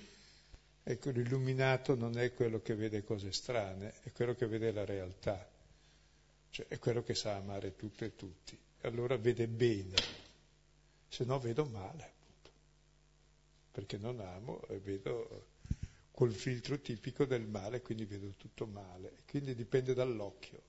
[0.84, 5.48] Ecco, l'illuminato non è quello che vede cose strane, è quello che vede la realtà,
[6.50, 8.58] cioè è quello che sa amare tutto e tutti.
[8.80, 9.94] Allora vede bene,
[11.06, 12.50] se no vedo male, appunto,
[13.70, 15.50] perché non amo e vedo
[16.10, 19.18] col filtro tipico del male, quindi vedo tutto male.
[19.28, 20.62] Quindi dipende dall'occhio,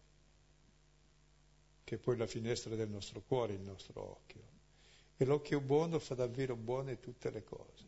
[1.84, 4.53] che è poi la finestra del nostro cuore, il nostro occhio.
[5.24, 7.88] E l'occhio buono fa davvero buone tutte le cose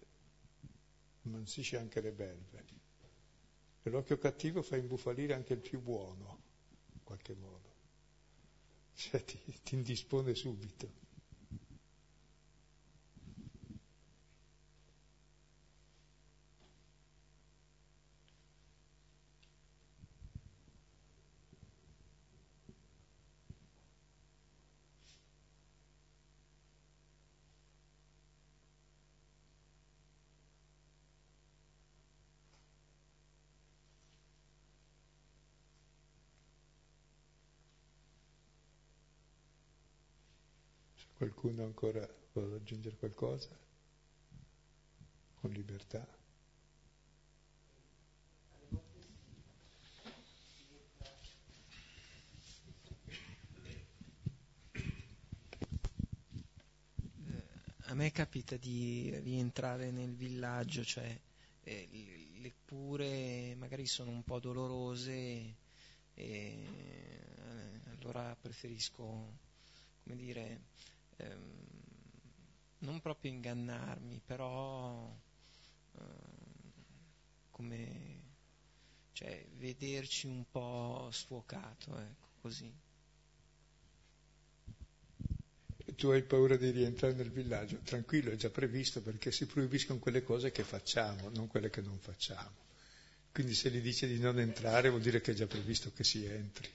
[1.24, 2.64] ammansisce anche le belve.
[3.84, 6.42] E l'occhio cattivo fa imbufalire anche il più buono,
[6.94, 7.74] in qualche modo.
[8.94, 11.05] Cioè ti, ti indispone subito.
[41.46, 43.56] Qualcuno ancora vuole aggiungere qualcosa?
[45.36, 46.04] Con libertà?
[57.82, 61.16] A me capita di rientrare nel villaggio, cioè
[61.62, 65.56] eh, le cure magari sono un po' dolorose e
[66.16, 67.20] eh,
[68.00, 69.04] allora preferisco,
[70.02, 70.62] come dire,
[71.18, 71.68] ehm,
[72.80, 75.16] non proprio ingannarmi, però
[75.98, 76.46] ehm,
[77.52, 78.22] come
[79.14, 82.74] cioè, vederci un po' sfuocato, ecco, così.
[85.96, 90.24] tu hai paura di rientrare nel villaggio, tranquillo, è già previsto perché si proibiscono quelle
[90.24, 92.64] cose che facciamo, non quelle che non facciamo.
[93.32, 96.26] Quindi se gli dice di non entrare vuol dire che è già previsto che si
[96.26, 96.70] entri.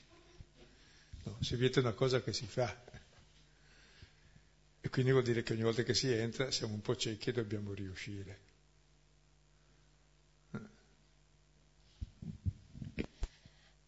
[1.25, 2.75] No, si vieta una cosa che si fa.
[4.83, 7.33] E quindi vuol dire che ogni volta che si entra siamo un po' ciechi e
[7.33, 8.49] dobbiamo riuscire.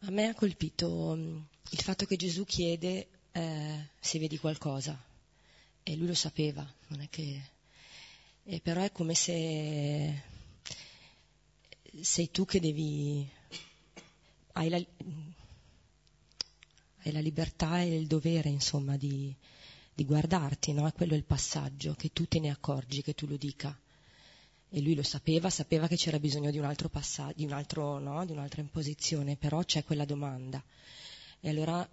[0.05, 1.39] A me ha colpito mm,
[1.71, 5.01] il fatto che Gesù chiede eh, se vedi qualcosa
[5.83, 7.51] e lui lo sapeva, non è che...
[8.45, 10.23] E però è come se
[12.01, 13.29] sei tu che devi...
[14.55, 14.77] Hai la,
[17.05, 19.35] hai la libertà e il dovere, insomma, di,
[19.95, 20.87] di guardarti, no?
[20.87, 23.77] E quello è il passaggio, che tu te ne accorgi, che tu lo dica.
[24.69, 27.99] E lui lo sapeva, sapeva che c'era bisogno di un altro passaggio, di, un altro,
[27.99, 28.25] no?
[28.25, 30.63] di un'altra imposizione, però c'è quella domanda.
[31.41, 31.87] E allora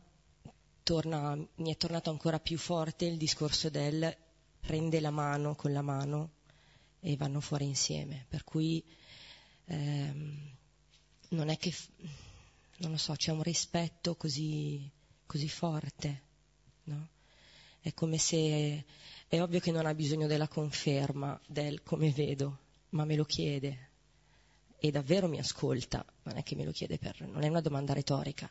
[0.84, 4.16] torna, mi è tornato ancora più forte il discorso del
[4.60, 6.32] prende la mano con la mano
[7.00, 8.26] e vanno fuori insieme.
[8.30, 8.84] Per cui
[9.66, 10.56] ehm,
[11.30, 11.74] non è che,
[12.78, 14.90] non lo so, c'è un rispetto così,
[15.26, 16.22] così forte,
[16.84, 17.08] no?
[17.82, 18.84] È come se
[19.28, 22.58] è ovvio che non ha bisogno della conferma del come vedo,
[22.90, 23.88] ma me lo chiede
[24.80, 27.94] e davvero mi ascolta, non è che me lo chiede per, non è una domanda
[27.94, 28.50] retorica.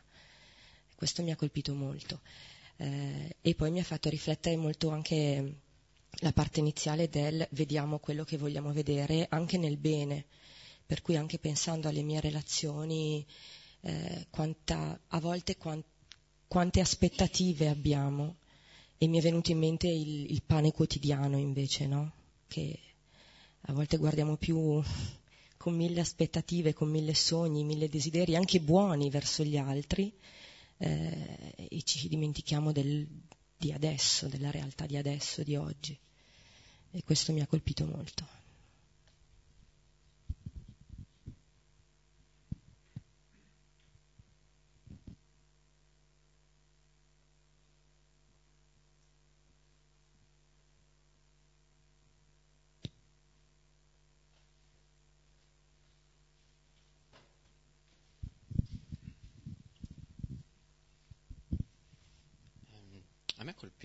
[0.95, 2.21] Questo mi ha colpito molto.
[2.77, 5.55] Eh, e poi mi ha fatto riflettere molto anche
[6.21, 10.25] la parte iniziale del vediamo quello che vogliamo vedere anche nel bene,
[10.85, 13.25] per cui anche pensando alle mie relazioni,
[13.81, 15.85] eh, quanta, a volte quant,
[16.47, 18.35] quante aspettative abbiamo
[19.01, 22.11] e mi è venuto in mente il, il pane quotidiano invece, no?
[22.49, 22.77] che
[23.61, 24.83] a volte guardiamo più
[25.55, 30.13] con mille aspettative, con mille sogni, mille desideri, anche buoni verso gli altri,
[30.79, 33.07] eh, e ci dimentichiamo del,
[33.55, 35.97] di adesso, della realtà di adesso, di oggi.
[36.91, 38.38] E questo mi ha colpito molto.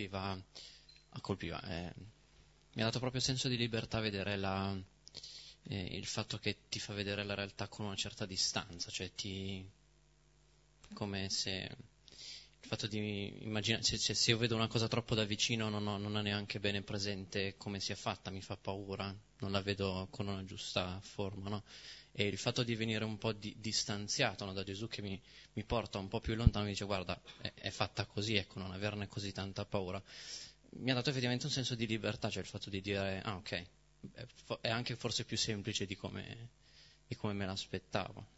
[0.09, 0.38] Colpiva,
[1.20, 1.92] colpiva eh,
[2.72, 4.76] mi ha dato proprio senso di libertà vedere la,
[5.64, 9.64] eh, il fatto che ti fa vedere la realtà con una certa distanza, cioè ti,
[10.92, 11.68] come se
[12.64, 15.98] il fatto di immaginare, se, se, io vedo una cosa troppo da vicino non ho,
[15.98, 20.28] non ho, neanche bene presente come sia fatta, mi fa paura, non la vedo con
[20.28, 21.64] una giusta forma, no?
[22.12, 25.20] E il fatto di venire un po' di, distanziato no, da Gesù che mi,
[25.52, 28.72] mi, porta un po' più lontano, mi dice guarda, è, è, fatta così, ecco, non
[28.72, 30.02] averne così tanta paura,
[30.76, 33.66] mi ha dato effettivamente un senso di libertà, cioè il fatto di dire, ah ok,
[34.62, 36.48] è anche forse più semplice di come,
[37.06, 38.34] di come me l'aspettavo.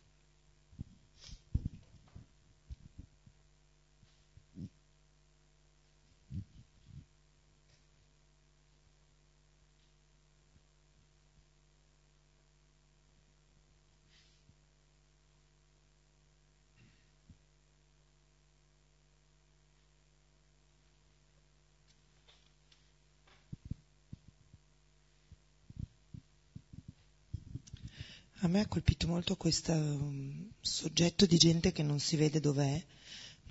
[28.56, 32.82] Me ha colpito molto questo um, soggetto di gente che non si vede dov'è,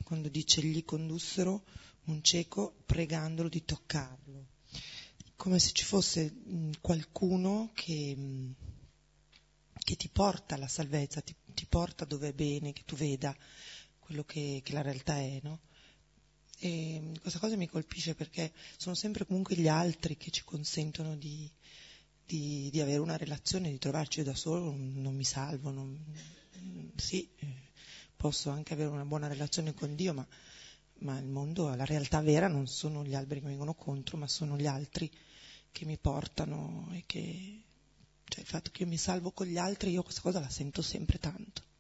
[0.03, 1.63] quando dice gli condussero
[2.05, 4.47] un cieco pregandolo di toccarlo,
[5.35, 8.51] come se ci fosse mm, qualcuno che, mm,
[9.83, 13.35] che, ti porta alla salvezza, ti, ti, porta dove è bene, che tu veda
[13.99, 15.61] quello che, che la realtà è, no?
[16.57, 21.15] E mm, questa cosa mi colpisce perché sono sempre comunque gli altri che ci consentono
[21.15, 21.47] di,
[22.25, 25.97] di, di, avere una relazione, di trovarci da solo, non mi salvo, non,
[26.95, 27.29] sì,
[28.15, 30.25] posso anche avere una buona relazione con Dio, ma,
[30.99, 34.27] ma, il mondo, la realtà vera non sono gli alberi che mi vengono contro, ma
[34.27, 35.11] sono gli altri
[35.71, 37.61] che mi portano e che,
[38.23, 40.81] cioè il fatto che io mi salvo con gli altri, io questa cosa la sento
[40.81, 41.73] sempre tanto.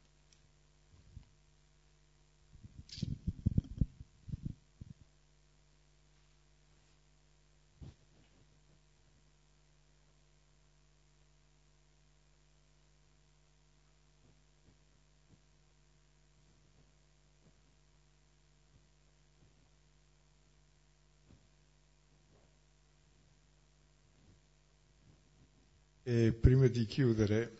[26.07, 27.51] E prima di chiudere,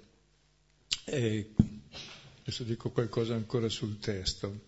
[1.06, 1.50] eh,
[2.42, 4.66] adesso dico qualcosa ancora sul testo,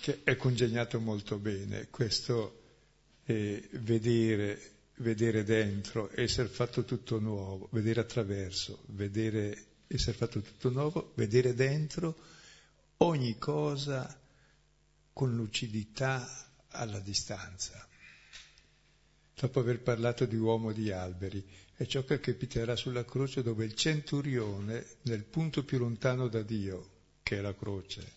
[0.00, 2.62] che è congegnato molto bene, questo
[3.26, 4.58] eh, vedere,
[4.96, 12.16] vedere dentro, essere fatto tutto nuovo, vedere attraverso, vedere, essere fatto tutto nuovo, vedere dentro
[12.96, 14.18] ogni cosa
[15.12, 16.26] con lucidità
[16.68, 17.86] alla distanza.
[19.34, 23.74] Dopo aver parlato di uomo di alberi, è ciò che capiterà sulla croce dove il
[23.74, 26.90] centurione, nel punto più lontano da Dio,
[27.22, 28.12] che è la croce,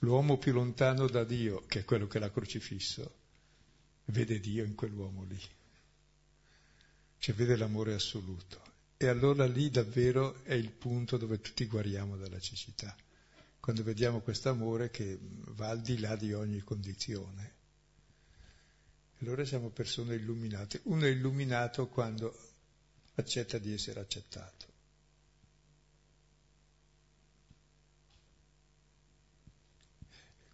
[0.00, 3.14] l'uomo più lontano da Dio, che è quello che l'ha crocifisso,
[4.04, 5.40] vede Dio in quell'uomo lì,
[7.16, 8.60] cioè vede l'amore assoluto.
[8.98, 12.94] E allora lì davvero è il punto dove tutti guariamo dalla cecità,
[13.58, 17.54] quando vediamo questo amore che va al di là di ogni condizione.
[19.20, 20.80] Allora siamo persone illuminate.
[20.82, 22.45] Uno è illuminato quando
[23.16, 24.74] accetta di essere accettato.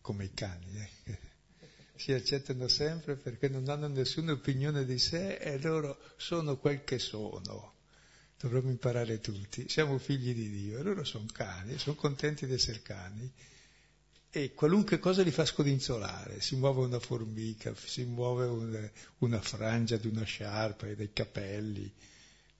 [0.00, 1.18] Come i cani, eh?
[1.94, 6.98] si accettano sempre perché non hanno nessuna opinione di sé e loro sono quel che
[6.98, 7.74] sono.
[8.38, 9.68] Dovremmo imparare tutti.
[9.68, 13.32] Siamo figli di Dio e loro sono cani, sono contenti di essere cani
[14.34, 19.98] e qualunque cosa li fa scodinzolare, si muove una formica, si muove una, una frangia
[19.98, 21.92] di una sciarpa e dei capelli,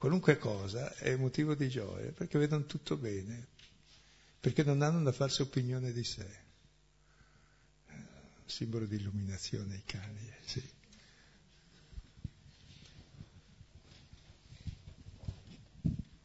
[0.03, 3.47] qualunque cosa è motivo di gioia, perché vedono tutto bene,
[4.41, 6.29] perché non hanno una falsa opinione di sé.
[8.45, 10.71] Simbolo di illuminazione i cani, eh, sì.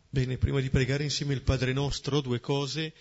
[0.09, 2.95] Bene, prima di pregare insieme il Padre nostro, due cose.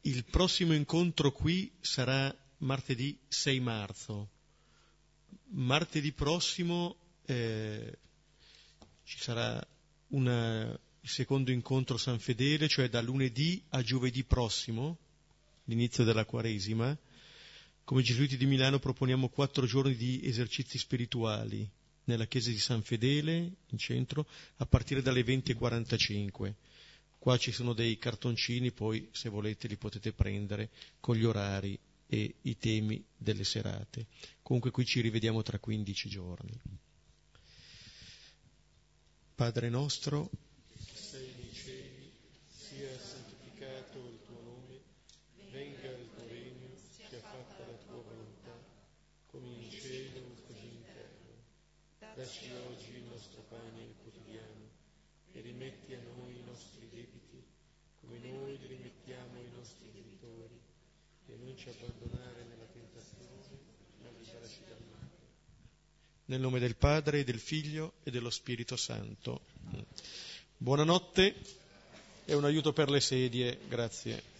[0.00, 4.30] Il prossimo incontro qui sarà martedì 6 marzo.
[5.48, 6.96] Martedì prossimo
[7.26, 7.98] eh,
[9.04, 9.62] ci sarà
[10.08, 10.68] una,
[11.00, 14.96] il secondo incontro San Fedele, cioè da lunedì a giovedì prossimo,
[15.64, 16.96] l'inizio della Quaresima.
[17.84, 21.68] Come Gesuiti di Milano proponiamo quattro giorni di esercizi spirituali
[22.04, 26.54] nella chiesa di San Fedele, in centro, a partire dalle 20.45.
[27.18, 32.34] Qua ci sono dei cartoncini, poi se volete li potete prendere con gli orari e
[32.42, 34.06] i temi delle serate.
[34.42, 36.52] Comunque qui ci rivediamo tra 15 giorni.
[39.38, 40.30] Padre nostro,
[40.92, 42.10] sei nei cieli,
[42.48, 44.80] sia santificato il tuo nome,
[45.52, 48.50] venga il tuo regno, sia fatta la tua volontà,
[49.30, 52.14] come in cielo così in terra.
[52.16, 54.70] Dacci oggi il nostro pane quotidiano
[55.30, 57.40] e rimetti a noi i nostri debiti,
[58.00, 60.58] come noi li rimettiamo ai nostri debitori,
[61.26, 63.56] e non ci abbandonare nella tentazione,
[64.02, 64.98] ma liberaci dal male.
[66.28, 69.40] Nel nome del Padre, del Figlio e dello Spirito Santo.
[70.58, 71.34] Buonanotte
[72.26, 74.37] e un aiuto per le sedie, grazie.